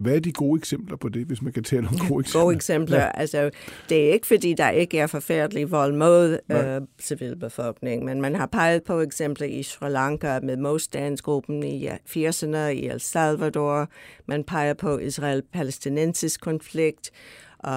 Hvad 0.00 0.14
er 0.16 0.20
de 0.20 0.32
gode 0.32 0.58
eksempler 0.58 0.96
på 0.96 1.08
det, 1.08 1.26
hvis 1.26 1.42
man 1.42 1.52
kan 1.52 1.62
tale 1.62 1.88
om 1.88 1.94
gode 2.08 2.20
eksempler? 2.20 2.42
Gode 2.42 2.54
eksempler. 2.54 2.98
Ja. 2.98 3.10
Altså, 3.14 3.50
det 3.88 4.08
er 4.08 4.12
ikke 4.12 4.26
fordi, 4.26 4.54
der 4.54 4.70
ikke 4.70 4.98
er 4.98 5.06
forfærdelig 5.06 5.70
vold 5.70 5.92
mod 5.92 6.38
øh, 6.52 6.80
civilbefolkningen, 7.00 8.06
men 8.06 8.20
man 8.20 8.34
har 8.34 8.46
peget 8.46 8.82
på 8.82 9.00
eksempler 9.00 9.46
i 9.46 9.62
Sri 9.62 9.90
Lanka 9.90 10.40
med 10.40 10.56
modstandsgruppen 10.56 11.62
i 11.62 11.88
80'erne 11.88 12.56
i 12.56 12.86
El 12.86 13.00
Salvador. 13.00 13.88
Man 14.26 14.44
peger 14.44 14.74
på 14.74 14.98
Israel-palæstinensisk 14.98 16.40
konflikt 16.40 17.10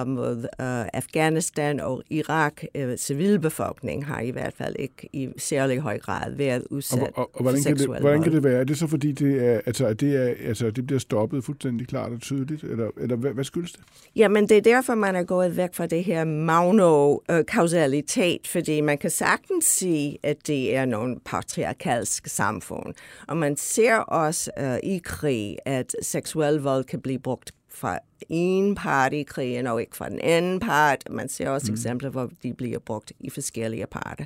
mod 0.06 0.36
uh, 0.36 0.44
Afghanistan 0.92 1.80
og 1.80 2.02
Irak. 2.10 2.62
Uh, 2.78 2.94
civilbefolkningen 2.96 4.04
har 4.04 4.20
i 4.20 4.30
hvert 4.30 4.54
fald 4.58 4.76
ikke 4.78 5.08
i 5.12 5.28
særlig 5.38 5.78
høj 5.78 5.98
grad 5.98 6.32
været 6.32 6.64
udsat 6.70 7.00
og, 7.00 7.10
og, 7.14 7.30
og 7.34 7.42
hvordan, 7.42 7.62
for 7.62 7.68
kan 7.68 7.76
det, 7.76 8.00
hvordan 8.00 8.22
kan 8.22 8.32
det 8.32 8.44
være? 8.44 8.60
Er 8.60 8.64
det 8.64 8.78
så 8.78 8.86
fordi, 8.86 9.12
det, 9.12 9.46
er, 9.46 9.60
altså, 9.66 9.94
det, 9.94 10.16
er, 10.16 10.34
altså, 10.48 10.70
det 10.70 10.86
bliver 10.86 11.00
stoppet 11.00 11.44
fuldstændig 11.44 11.88
klart 11.88 12.12
og 12.12 12.20
tydeligt? 12.20 12.64
Eller, 12.64 12.90
eller 13.00 13.16
hvad, 13.16 13.30
hvad 13.30 13.44
skyldes 13.44 13.72
det? 13.72 13.80
Jamen, 14.16 14.48
det 14.48 14.56
er 14.56 14.62
derfor, 14.62 14.94
man 14.94 15.16
er 15.16 15.22
gået 15.22 15.56
væk 15.56 15.74
fra 15.74 15.86
det 15.86 16.04
her 16.04 16.24
magno-kausalitet, 16.24 18.46
fordi 18.46 18.80
man 18.80 18.98
kan 18.98 19.10
sagtens 19.10 19.64
sige, 19.64 20.18
at 20.22 20.46
det 20.46 20.76
er 20.76 20.84
nogle 20.84 21.16
patriarkalske 21.24 22.30
samfund. 22.30 22.94
Og 23.28 23.36
man 23.36 23.56
ser 23.56 23.96
også 23.96 24.50
uh, 24.60 24.76
i 24.90 25.00
krig, 25.04 25.56
at 25.64 25.96
seksuel 26.02 26.54
vold 26.54 26.84
kan 26.84 27.00
blive 27.00 27.18
brugt 27.18 27.52
fra 27.74 27.98
en 28.28 28.74
part 28.74 29.12
i 29.12 29.22
krigen, 29.22 29.66
og 29.66 29.80
ikke 29.80 29.96
fra 29.96 30.08
den 30.08 30.20
anden 30.20 30.60
part. 30.60 31.04
Man 31.10 31.28
ser 31.28 31.50
også 31.50 31.66
mm. 31.72 31.74
eksempler, 31.74 32.10
hvor 32.10 32.30
de 32.42 32.54
bliver 32.54 32.78
brugt 32.78 33.12
i 33.20 33.30
forskellige 33.30 33.86
parter. 33.86 34.24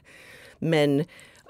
Men 0.60 1.00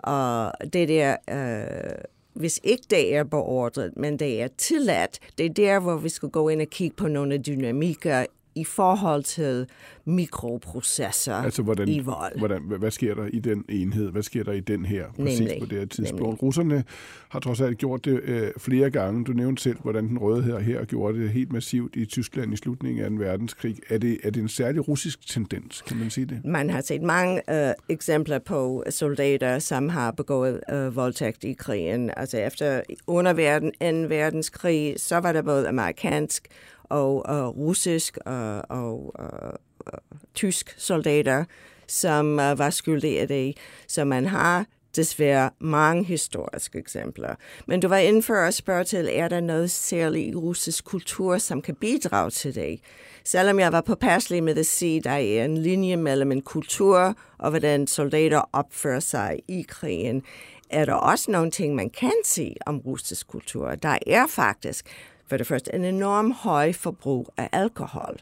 uh, 0.09 0.69
det 0.73 0.89
der... 0.89 1.17
Uh, 1.33 2.03
hvis 2.35 2.61
ikke 2.65 2.85
det 2.91 3.15
er 3.15 3.25
beordret, 3.25 3.93
men 3.97 4.19
det 4.19 4.43
er 4.43 4.49
tilladt, 4.59 5.19
det 5.39 5.47
er 5.47 5.51
der, 5.51 5.81
hvor 5.81 5.97
vi 5.97 6.09
skal 6.09 6.29
gå 6.29 6.49
ind 6.49 6.63
og 6.63 6.67
kigge 6.67 6.97
på 6.97 7.09
nogle 7.09 7.39
dynamikker 7.39 8.27
i 8.61 8.65
forhold 8.65 9.23
til 9.23 9.67
mikroprocesser 10.05 11.35
Altså, 11.35 11.63
hvordan, 11.63 11.89
i 11.89 11.99
vold. 11.99 12.39
hvordan, 12.39 12.63
hvad, 12.63 12.91
sker 12.91 13.15
der 13.15 13.27
i 13.33 13.39
den 13.39 13.65
enhed? 13.69 14.11
Hvad 14.11 14.23
sker 14.23 14.45
der 14.45 14.53
i 14.53 14.61
den 14.61 14.85
her, 14.85 15.05
præcis 15.17 15.41
Nemlig. 15.41 15.57
på 15.61 15.67
det 15.67 15.79
her 15.79 15.87
tidspunkt? 15.87 16.23
Nemlig. 16.23 16.43
Russerne 16.43 16.85
har 17.29 17.41
trods 17.41 17.61
alt 17.61 17.79
gjort 17.79 18.05
det 18.05 18.21
øh, 18.23 18.51
flere 18.59 18.91
gange. 18.91 19.25
Du 19.25 19.33
nævnte 19.33 19.63
selv, 19.63 19.77
hvordan 19.83 20.09
den 20.09 20.19
røde 20.19 20.43
her, 20.43 20.59
her 20.59 20.85
gjorde 20.85 21.23
det 21.23 21.31
helt 21.31 21.53
massivt 21.53 21.97
i 21.97 22.05
Tyskland 22.05 22.53
i 22.53 22.57
slutningen 22.57 23.05
af 23.05 23.11
2. 23.11 23.17
verdenskrig. 23.17 23.77
Er 23.89 23.99
det, 23.99 24.19
er 24.25 24.31
det 24.31 24.41
en 24.41 24.49
særlig 24.49 24.89
russisk 24.89 25.29
tendens, 25.29 25.83
kan 25.83 25.97
man 25.97 26.11
sige 26.11 26.27
det? 26.27 26.41
Man 26.45 26.71
har 26.71 26.81
set 26.81 27.03
mange 27.03 27.67
øh, 27.69 27.75
eksempler 27.89 28.39
på 28.39 28.85
soldater, 28.91 29.59
som 29.59 29.89
har 29.89 30.11
begået 30.11 30.61
øh, 30.73 30.97
voldtægt 30.97 31.45
i 31.45 31.53
krigen. 31.53 32.11
Altså 32.17 32.39
efter 32.39 32.81
under 33.07 33.33
verden, 33.33 33.73
2. 34.09 34.15
verdenskrig, 34.15 34.95
så 34.97 35.17
var 35.17 35.33
der 35.33 35.43
både 35.43 35.69
amerikansk 35.69 36.49
og 36.89 37.27
og 37.27 37.57
russisk 37.57 38.19
og, 38.27 38.63
og 38.69 39.21
og, 39.21 39.61
og 39.81 40.01
tysk 40.35 40.75
soldater, 40.79 41.45
som 41.87 42.27
uh, 42.27 42.59
var 42.59 42.71
skyldige 42.71 43.21
af 43.21 43.29
det. 43.29 43.57
Så 43.89 44.05
man 44.05 44.27
har 44.27 44.67
desværre 44.97 45.51
mange 45.59 46.05
historiske 46.05 46.79
eksempler. 46.79 47.35
Men 47.67 47.81
du 47.81 47.89
var 47.89 47.97
inde 47.97 48.23
for 48.23 48.35
at 48.35 48.55
spørge 48.55 48.85
til, 48.85 49.09
er 49.13 49.29
der 49.29 49.41
noget 49.41 49.71
særligt 49.71 50.35
i 50.35 50.35
russisk 50.35 50.85
kultur, 50.85 51.39
som 51.39 51.63
kan 51.63 51.75
bidrage 51.75 52.31
til 52.31 52.55
det? 52.55 52.81
Selvom 53.25 53.61
jeg 53.61 53.73
var 53.73 53.81
påpasselig 53.81 54.43
med 54.43 54.59
at 54.59 54.67
sige, 54.67 54.99
at 54.99 55.05
der 55.05 55.11
er 55.11 55.45
en 55.45 55.57
linje 55.57 55.97
mellem 55.97 56.33
en 56.33 56.43
kultur 56.43 57.15
og 57.39 57.51
hvordan 57.51 57.87
soldater 57.87 58.43
opfører 58.53 59.01
sig 59.01 59.39
i 59.49 59.65
krigen, 59.69 60.23
er 60.71 60.85
der 60.85 60.95
også 60.95 61.31
nogle 61.31 61.51
ting, 61.51 61.75
man 61.75 61.91
kan 61.91 62.13
sige 62.25 62.55
om 62.67 62.79
russisk 62.79 63.27
kultur. 63.27 63.75
Der 63.75 63.99
er 64.07 64.27
faktisk 64.27 64.87
for 65.29 65.37
det 65.37 65.47
første 65.47 65.75
en 65.75 65.85
enorm 65.85 66.33
høj 66.33 66.73
forbrug 66.73 67.33
af 67.37 67.49
alkohol. 67.53 68.17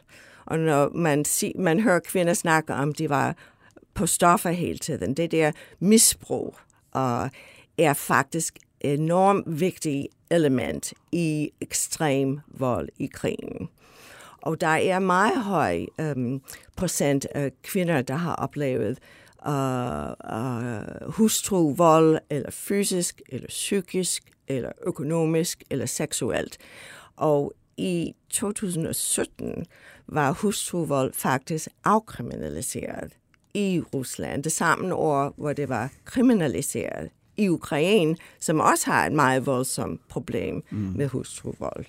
Og 0.45 0.59
når 0.59 0.89
man, 0.89 1.25
sig, 1.25 1.51
man 1.55 1.79
hører 1.79 1.99
kvinder 1.99 2.33
snakke 2.33 2.73
om, 2.73 2.93
de 2.93 3.09
var 3.09 3.35
på 3.93 4.05
stoffer 4.05 4.49
hele 4.49 4.77
tiden, 4.77 5.13
det 5.13 5.31
der 5.31 5.51
misbrug 5.79 6.59
uh, 6.95 7.27
er 7.77 7.93
faktisk 7.93 8.57
enormt 8.81 9.59
vigtigt 9.59 10.07
element 10.31 10.93
i 11.11 11.51
ekstrem 11.61 12.39
vold 12.47 12.89
i 12.99 13.09
krigen. 13.13 13.69
Og 14.41 14.61
der 14.61 14.67
er 14.67 14.99
meget 14.99 15.43
høj 15.43 15.85
um, 15.99 16.41
procent 16.75 17.25
af 17.35 17.51
kvinder, 17.63 18.01
der 18.01 18.15
har 18.15 18.35
oplevet 18.35 18.89
øh, 18.89 18.93
øh, 19.47 19.53
uh, 19.53 21.07
uh, 21.07 21.13
hustruvold, 21.13 22.19
eller 22.29 22.51
fysisk, 22.51 23.21
eller 23.29 23.47
psykisk, 23.47 24.23
eller 24.47 24.71
økonomisk, 24.85 25.63
eller 25.69 25.85
seksuelt. 25.85 26.57
Og 27.17 27.53
i 27.77 28.15
2017 28.29 29.65
var 30.07 30.31
hustruvold 30.31 31.13
faktisk 31.13 31.67
afkriminaliseret 31.83 33.17
i 33.53 33.81
Rusland. 33.93 34.43
Det 34.43 34.51
samme 34.51 34.95
år, 34.95 35.33
hvor 35.37 35.53
det 35.53 35.69
var 35.69 35.91
kriminaliseret 36.05 37.09
i 37.37 37.49
Ukraine, 37.49 38.15
som 38.39 38.59
også 38.59 38.91
har 38.91 39.05
et 39.05 39.13
meget 39.13 39.45
voldsomt 39.45 40.01
problem 40.09 40.63
mm. 40.69 40.77
med 40.77 41.07
hustruvold. 41.07 41.85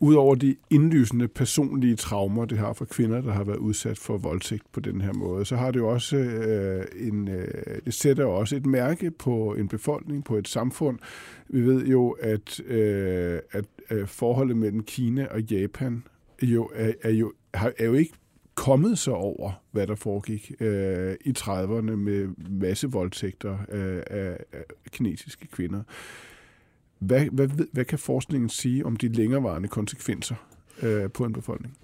Udover 0.00 0.34
de 0.34 0.56
indlysende 0.70 1.28
personlige 1.28 1.96
traumer, 1.96 2.44
det 2.44 2.58
har 2.58 2.72
for 2.72 2.84
kvinder, 2.84 3.20
der 3.20 3.32
har 3.32 3.44
været 3.44 3.56
udsat 3.56 3.98
for 3.98 4.16
voldtægt 4.16 4.72
på 4.72 4.80
den 4.80 5.00
her 5.00 5.12
måde, 5.12 5.44
så 5.44 5.56
har 5.56 5.70
det 5.70 5.78
jo 5.78 5.88
også 5.88 6.16
øh, 6.16 6.84
en, 7.08 7.28
øh, 7.28 7.48
det 7.84 7.94
sætter 7.94 8.24
også 8.24 8.56
et 8.56 8.66
mærke 8.66 9.10
på 9.10 9.54
en 9.54 9.68
befolkning, 9.68 10.24
på 10.24 10.36
et 10.36 10.48
samfund. 10.48 10.98
Vi 11.48 11.60
ved 11.60 11.86
jo, 11.86 12.10
at, 12.10 12.60
øh, 12.60 13.40
at 13.52 13.64
øh, 13.90 14.06
forholdet 14.06 14.56
mellem 14.56 14.82
Kina 14.82 15.26
og 15.30 15.42
Japan 15.42 16.04
jo 16.42 16.70
er, 16.74 16.92
er, 17.02 17.10
jo, 17.10 17.32
er 17.52 17.84
jo 17.84 17.92
ikke 17.92 18.12
kommet 18.54 18.98
så 18.98 19.10
over, 19.10 19.52
hvad 19.70 19.86
der 19.86 19.94
foregik 19.94 20.52
øh, 20.60 21.14
i 21.24 21.34
30'erne 21.38 21.96
med 21.96 22.28
massevoldtægter 22.50 23.58
øh, 23.68 24.02
af, 24.06 24.38
af 24.52 24.64
kinesiske 24.90 25.46
kvinder. 25.46 25.82
Hvad, 27.06 27.26
hvad, 27.32 27.48
hvad 27.72 27.84
kan 27.84 27.98
forskningen 27.98 28.48
sige 28.48 28.86
om 28.86 28.96
de 28.96 29.08
længerevarende 29.08 29.68
konsekvenser 29.68 30.34
øh, 30.82 31.10
på 31.10 31.24
en 31.24 31.32
befolkning? 31.32 31.76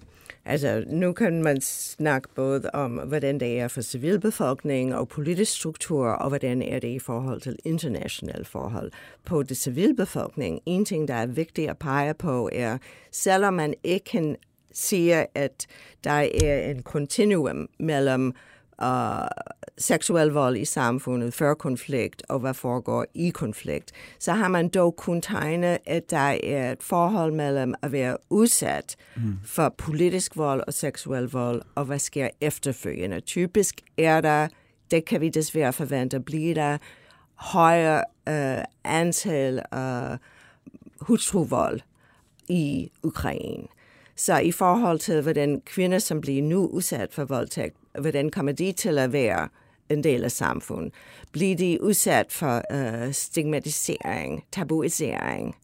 Altså, 0.45 0.83
nu 0.87 1.13
kan 1.13 1.43
man 1.43 1.61
snakke 1.61 2.29
både 2.35 2.69
om, 2.73 2.91
hvordan 2.91 3.39
det 3.39 3.59
er 3.59 3.67
for 3.67 3.81
civilbefolkningen 3.81 4.95
og 4.95 5.07
politisk 5.07 5.51
struktur, 5.51 6.07
og 6.07 6.29
hvordan 6.29 6.61
er 6.61 6.79
det 6.79 6.87
i 6.87 6.99
forhold 6.99 7.41
til 7.41 7.55
internationale 7.65 8.45
forhold. 8.45 8.91
På 9.25 9.43
det 9.43 9.57
civilbefolkning, 9.57 10.59
en 10.65 10.85
ting, 10.85 11.07
der 11.07 11.13
er 11.13 11.25
vigtigt 11.25 11.69
at 11.69 11.77
pege 11.77 12.13
på, 12.13 12.49
er, 12.51 12.77
selvom 13.11 13.53
man 13.53 13.73
ikke 13.83 14.05
kan 14.05 14.35
sige, 14.73 15.37
at 15.37 15.67
der 16.03 16.11
er 16.11 16.71
en 16.71 16.83
kontinuum 16.83 17.69
mellem 17.79 18.33
uh, 18.81 19.27
seksuel 19.77 20.27
vold 20.27 20.57
i 20.57 20.65
samfundet 20.65 21.33
før 21.33 21.53
konflikt 21.53 22.23
og 22.29 22.39
hvad 22.39 22.53
foregår 22.53 23.05
i 23.13 23.29
konflikt, 23.29 23.91
så 24.19 24.33
har 24.33 24.47
man 24.47 24.67
dog 24.67 24.95
kun 24.95 25.21
tegnet, 25.21 25.77
at 25.85 26.11
der 26.11 26.37
er 26.43 26.71
et 26.71 26.83
forhold 26.83 27.31
mellem 27.31 27.73
at 27.81 27.91
være 27.91 28.17
udsat 28.29 28.95
mm. 29.15 29.37
for 29.45 29.69
politisk 29.77 30.37
vold 30.37 30.63
og 30.67 30.73
seksuel 30.73 31.23
vold, 31.23 31.61
og 31.75 31.85
hvad 31.85 31.99
sker 31.99 32.29
efterfølgende. 32.41 33.19
Typisk 33.19 33.81
er 33.97 34.21
der, 34.21 34.47
det 34.91 35.05
kan 35.05 35.21
vi 35.21 35.29
desværre 35.29 35.73
forvente, 35.73 36.19
bliver 36.19 36.53
der 36.53 36.77
højere 37.35 38.03
uh, 38.27 38.63
antal 38.83 39.61
uh, 39.75 40.17
hustruvold 41.01 41.79
i 42.47 42.91
Ukraine. 43.03 43.67
Så 44.15 44.37
i 44.37 44.51
forhold 44.51 44.99
til, 44.99 45.21
hvordan 45.21 45.61
kvinder, 45.65 45.99
som 45.99 46.21
bliver 46.21 46.43
nu 46.43 46.67
udsat 46.67 47.13
for 47.13 47.25
voldtægt, 47.25 47.77
hvordan 47.99 48.29
kommer 48.29 48.51
de 48.51 48.71
til 48.71 48.97
at 48.97 49.13
være 49.13 49.49
en 49.89 50.03
del 50.03 50.23
af 50.23 50.31
samfundet? 50.31 50.93
Bliver 51.31 51.55
de 51.55 51.77
udsat 51.81 52.31
for 52.31 52.61
uh, 52.73 53.11
stigmatisering, 53.11 54.45
tabuisering? 54.51 55.55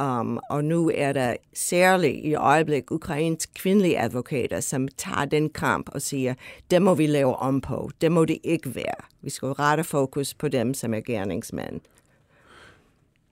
Um, 0.00 0.40
og 0.50 0.64
nu 0.64 0.90
er 0.94 1.12
der 1.12 1.36
særligt 1.54 2.24
i 2.24 2.34
øjeblik 2.34 2.90
ukrainsk 2.90 3.50
kvindelige 3.54 4.00
advokater, 4.00 4.60
som 4.60 4.88
tager 4.88 5.24
den 5.24 5.48
kamp 5.48 5.88
og 5.92 6.02
siger, 6.02 6.34
det 6.70 6.82
må 6.82 6.94
vi 6.94 7.06
lave 7.06 7.36
om 7.36 7.60
på. 7.60 7.90
Det 8.00 8.12
må 8.12 8.24
det 8.24 8.38
ikke 8.44 8.74
være. 8.74 9.04
Vi 9.22 9.30
skal 9.30 9.48
rette 9.48 9.84
fokus 9.84 10.34
på 10.34 10.48
dem, 10.48 10.74
som 10.74 10.94
er 10.94 11.00
gerningsmænd. 11.00 11.80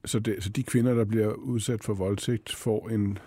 Så, 0.04 0.18
det, 0.18 0.44
så 0.44 0.48
de 0.48 0.62
kvinder, 0.62 0.94
der 0.94 1.04
bliver 1.04 1.32
udsat 1.32 1.84
for 1.84 1.94
voldtægt, 1.94 2.54
får 2.54 2.88
en 2.88 3.18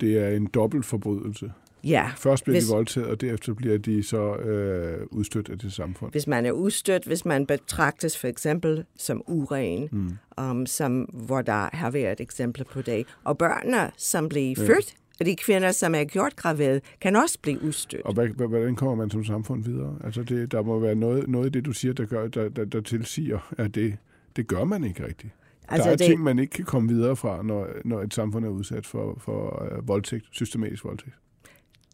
det 0.00 0.18
er 0.18 0.28
en 0.28 0.46
dobbelt 0.46 0.84
forbrydelse. 0.86 1.52
Ja. 1.84 2.10
Først 2.16 2.44
bliver 2.44 2.54
hvis, 2.54 2.66
de 2.66 2.74
voldtaget, 2.74 3.08
og 3.08 3.20
derefter 3.20 3.54
bliver 3.54 3.78
de 3.78 4.02
så 4.02 4.36
øh, 4.36 5.06
udstødt 5.10 5.48
af 5.48 5.58
det 5.58 5.72
samfund. 5.72 6.12
Hvis 6.12 6.26
man 6.26 6.46
er 6.46 6.52
udstødt, 6.52 7.04
hvis 7.04 7.24
man 7.24 7.46
betragtes 7.46 8.18
for 8.18 8.28
eksempel 8.28 8.84
som 8.96 9.22
uren, 9.26 9.88
mm. 9.92 10.44
um, 10.44 10.66
som, 10.66 11.00
hvor 11.02 11.42
der 11.42 11.76
har 11.76 11.90
været 11.90 12.20
eksempler 12.20 12.64
på 12.64 12.82
det. 12.82 13.06
Og 13.24 13.38
børnene, 13.38 13.90
som 13.96 14.28
bliver 14.28 14.54
ja. 14.58 14.66
født, 14.66 14.94
og 15.20 15.26
de 15.26 15.36
kvinder, 15.36 15.72
som 15.72 15.94
er 15.94 16.04
gjort 16.04 16.36
gravid, 16.36 16.80
kan 17.00 17.16
også 17.16 17.38
blive 17.42 17.62
udstødt. 17.62 18.02
Og 18.02 18.12
hvordan 18.48 18.76
kommer 18.76 18.94
man 18.94 19.10
som 19.10 19.24
samfund 19.24 19.64
videre? 19.64 19.96
Altså 20.04 20.22
det, 20.22 20.52
der 20.52 20.62
må 20.62 20.78
være 20.78 20.94
noget, 20.94 21.28
noget 21.28 21.46
i 21.46 21.48
det, 21.48 21.64
du 21.64 21.72
siger, 21.72 21.94
der, 21.94 22.04
gør, 22.04 22.28
der, 22.28 22.48
der, 22.48 22.64
der 22.64 22.80
tilsiger, 22.80 23.52
at 23.58 23.74
det, 23.74 23.96
det 24.36 24.46
gør 24.46 24.64
man 24.64 24.84
ikke 24.84 25.06
rigtigt. 25.06 25.32
Altså, 25.68 25.86
der 25.86 25.92
er 25.92 25.96
det... 25.96 26.06
ting, 26.06 26.20
man 26.20 26.38
ikke 26.38 26.52
kan 26.52 26.64
komme 26.64 26.88
videre 26.88 27.16
fra, 27.16 27.42
når, 27.42 27.68
når 27.84 28.02
et 28.02 28.14
samfund 28.14 28.44
er 28.44 28.48
udsat 28.48 28.86
for, 28.86 29.18
for 29.18 29.68
uh, 29.78 29.88
voldtægt, 29.88 30.24
systematisk 30.30 30.84
voldtægt. 30.84 31.16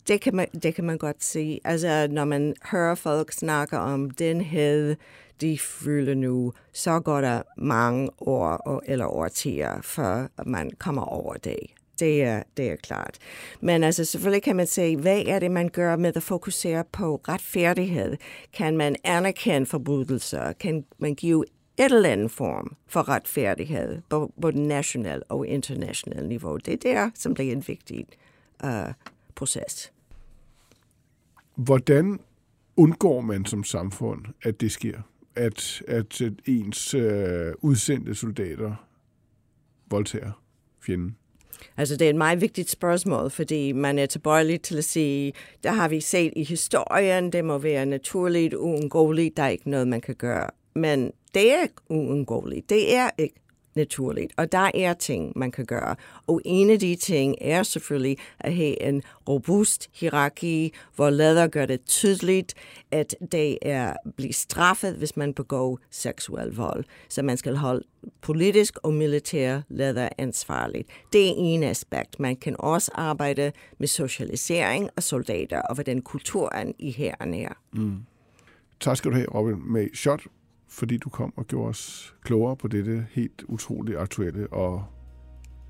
Det 0.09 0.21
kan, 0.21 0.37
man, 0.37 0.47
det 0.63 0.75
kan 0.75 0.85
man 0.85 0.99
godt 0.99 1.25
se. 1.25 1.61
Altså, 1.65 2.07
når 2.11 2.25
man 2.25 2.55
hører 2.71 2.95
folk 2.95 3.33
snakke 3.33 3.79
om 3.79 4.11
den 4.11 4.41
hed, 4.41 4.97
de 5.41 5.59
føler 5.59 6.15
nu, 6.15 6.53
så 6.73 7.01
går 7.01 7.21
der 7.21 7.43
mange 7.57 8.11
år 8.19 8.83
eller 8.87 9.07
årtier, 9.07 9.81
før 9.83 10.27
man 10.47 10.71
kommer 10.79 11.03
over 11.03 11.35
det. 11.35 11.59
Det 12.01 12.23
er, 12.23 12.43
det 12.57 12.71
er 12.71 12.77
klart. 12.77 13.19
Men 13.61 13.85
altså, 13.85 14.05
selvfølgelig 14.05 14.43
kan 14.43 14.57
man 14.57 14.67
sige, 14.67 14.97
hvad 14.97 15.23
er 15.27 15.39
det, 15.39 15.51
man 15.51 15.69
gør 15.69 15.97
med 15.97 16.17
at 16.17 16.23
fokusere 16.23 16.85
på 16.93 17.21
retfærdighed? 17.29 18.17
Kan 18.53 18.77
man 18.77 18.97
anerkende 19.05 19.67
forbrydelser? 19.67 20.53
Kan 20.53 20.85
man 20.99 21.15
give 21.15 21.45
et 21.79 21.93
eller 21.93 22.09
andet 22.09 22.31
form 22.31 22.77
for 22.89 23.09
retfærdighed 23.09 24.01
både 24.41 24.67
national 24.67 25.23
og 25.29 25.47
international 25.47 26.29
niveau? 26.29 26.57
Det 26.57 26.73
er 26.73 26.95
der, 26.95 27.11
som 27.15 27.35
bliver 27.35 27.53
en 27.53 27.65
vigtig 27.67 28.07
uh, 28.65 28.93
proces. 29.35 29.93
Hvordan 31.57 32.21
undgår 32.77 33.21
man 33.21 33.45
som 33.45 33.65
samfund, 33.65 34.25
at 34.43 34.61
det 34.61 34.73
sker? 34.73 34.99
At, 35.37 35.83
at 35.89 36.23
ens 36.47 36.95
øh, 36.95 37.53
udsendte 37.59 38.15
soldater 38.15 38.87
voldtager 39.91 40.33
fjenden? 40.81 41.17
Altså, 41.77 41.97
det 41.97 42.05
er 42.05 42.11
et 42.11 42.17
meget 42.17 42.41
vigtigt 42.41 42.71
spørgsmål, 42.71 43.31
fordi 43.31 43.73
man 43.73 43.99
er 43.99 44.07
tilbøjelig 44.07 44.61
til 44.61 44.79
at 44.79 44.85
sige, 44.85 45.33
der 45.63 45.73
har 45.73 45.89
vi 45.89 46.01
set 46.01 46.33
i 46.37 46.45
historien, 46.45 47.33
det 47.33 47.45
må 47.45 47.59
være 47.59 47.87
naturligt, 47.87 48.55
uundgåeligt, 48.55 49.37
der 49.37 49.43
er 49.43 49.49
ikke 49.49 49.71
noget, 49.71 49.89
man 49.89 50.01
kan 50.01 50.15
gøre. 50.15 50.51
Men 50.75 51.13
det 51.35 51.53
er 51.55 51.63
ikke 51.63 51.75
uundgåeligt. 51.89 52.71
Det 52.71 52.95
er 52.95 53.11
ikke 53.19 53.41
naturligt. 53.77 54.33
Og 54.37 54.53
der 54.53 54.71
er 54.75 54.95
ting, 54.95 55.33
man 55.37 55.51
kan 55.51 55.65
gøre. 55.65 55.97
Og 56.27 56.41
en 56.45 56.71
af 56.71 56.79
de 56.79 56.97
ting 56.97 57.35
er 57.41 57.63
selvfølgelig 57.63 58.19
at 58.41 58.55
have 58.55 58.83
en 58.83 59.03
robust 59.29 59.89
hierarki, 59.93 60.73
hvor 60.97 61.11
leder 61.11 61.47
gør 61.47 61.67
det 61.67 61.85
tydeligt, 61.85 62.55
at 62.91 63.17
det 63.33 63.59
er 63.63 63.93
bliver 64.17 64.33
straffet, 64.33 64.95
hvis 64.95 65.17
man 65.17 65.35
begår 65.35 65.79
seksuel 65.91 66.55
vold. 66.55 66.85
Så 67.09 67.23
man 67.23 67.37
skal 67.37 67.57
holde 67.57 67.87
politisk 68.21 68.79
og 68.83 68.93
militær 68.93 69.61
leder 69.69 70.09
ansvarligt. 70.19 70.89
Det 71.13 71.29
er 71.29 71.35
en 71.37 71.63
aspekt. 71.63 72.21
Man 72.21 72.37
kan 72.37 72.57
også 72.59 72.91
arbejde 72.95 73.53
med 73.79 73.89
socialisering 73.89 74.91
af 74.97 75.03
soldater, 75.03 75.63
og 75.63 75.75
hvordan 75.75 76.03
kulturen 76.03 76.75
i 76.79 76.91
herren 76.91 77.35
er. 77.35 77.53
Mm. 77.73 77.97
Tak 78.81 78.97
skal 78.97 79.11
du 79.11 79.17
have, 79.17 79.27
Robin 79.35 79.73
May 79.73 79.95
Schott 79.95 80.27
fordi 80.79 80.97
du 80.97 81.09
kom 81.09 81.33
og 81.37 81.47
gjorde 81.47 81.69
os 81.69 82.15
klogere 82.23 82.57
på 82.57 82.69
dette 82.69 83.07
helt 83.11 83.45
utroligt 83.49 83.99
aktuelle 83.99 84.53
og 84.53 84.85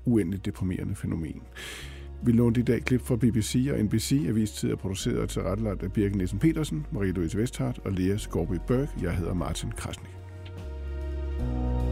uendeligt 0.05 0.45
deprimerende 0.45 0.95
fænomen. 0.95 1.41
Vi 2.23 2.31
lånte 2.31 2.59
i 2.59 2.63
dag 2.63 2.81
klip 2.85 3.01
fra 3.01 3.15
BBC 3.15 3.69
og 3.71 3.83
NBC. 3.83 4.25
Avistid 4.27 4.71
er 4.71 4.75
produceret 4.75 5.19
og 5.19 5.29
tilrettelagt 5.29 5.83
af 5.83 5.91
Birken 5.91 6.17
Nielsen 6.17 6.39
Petersen, 6.39 6.85
Marie-Louise 6.91 7.37
Vesthardt 7.37 7.79
og 7.79 7.91
Lea 7.91 8.17
Skorby 8.17 8.55
Berg. 8.67 8.87
Jeg 9.01 9.17
hedder 9.17 9.33
Martin 9.33 9.71
Krasnik. 9.71 10.11
thank 11.39 11.81
you 11.81 11.86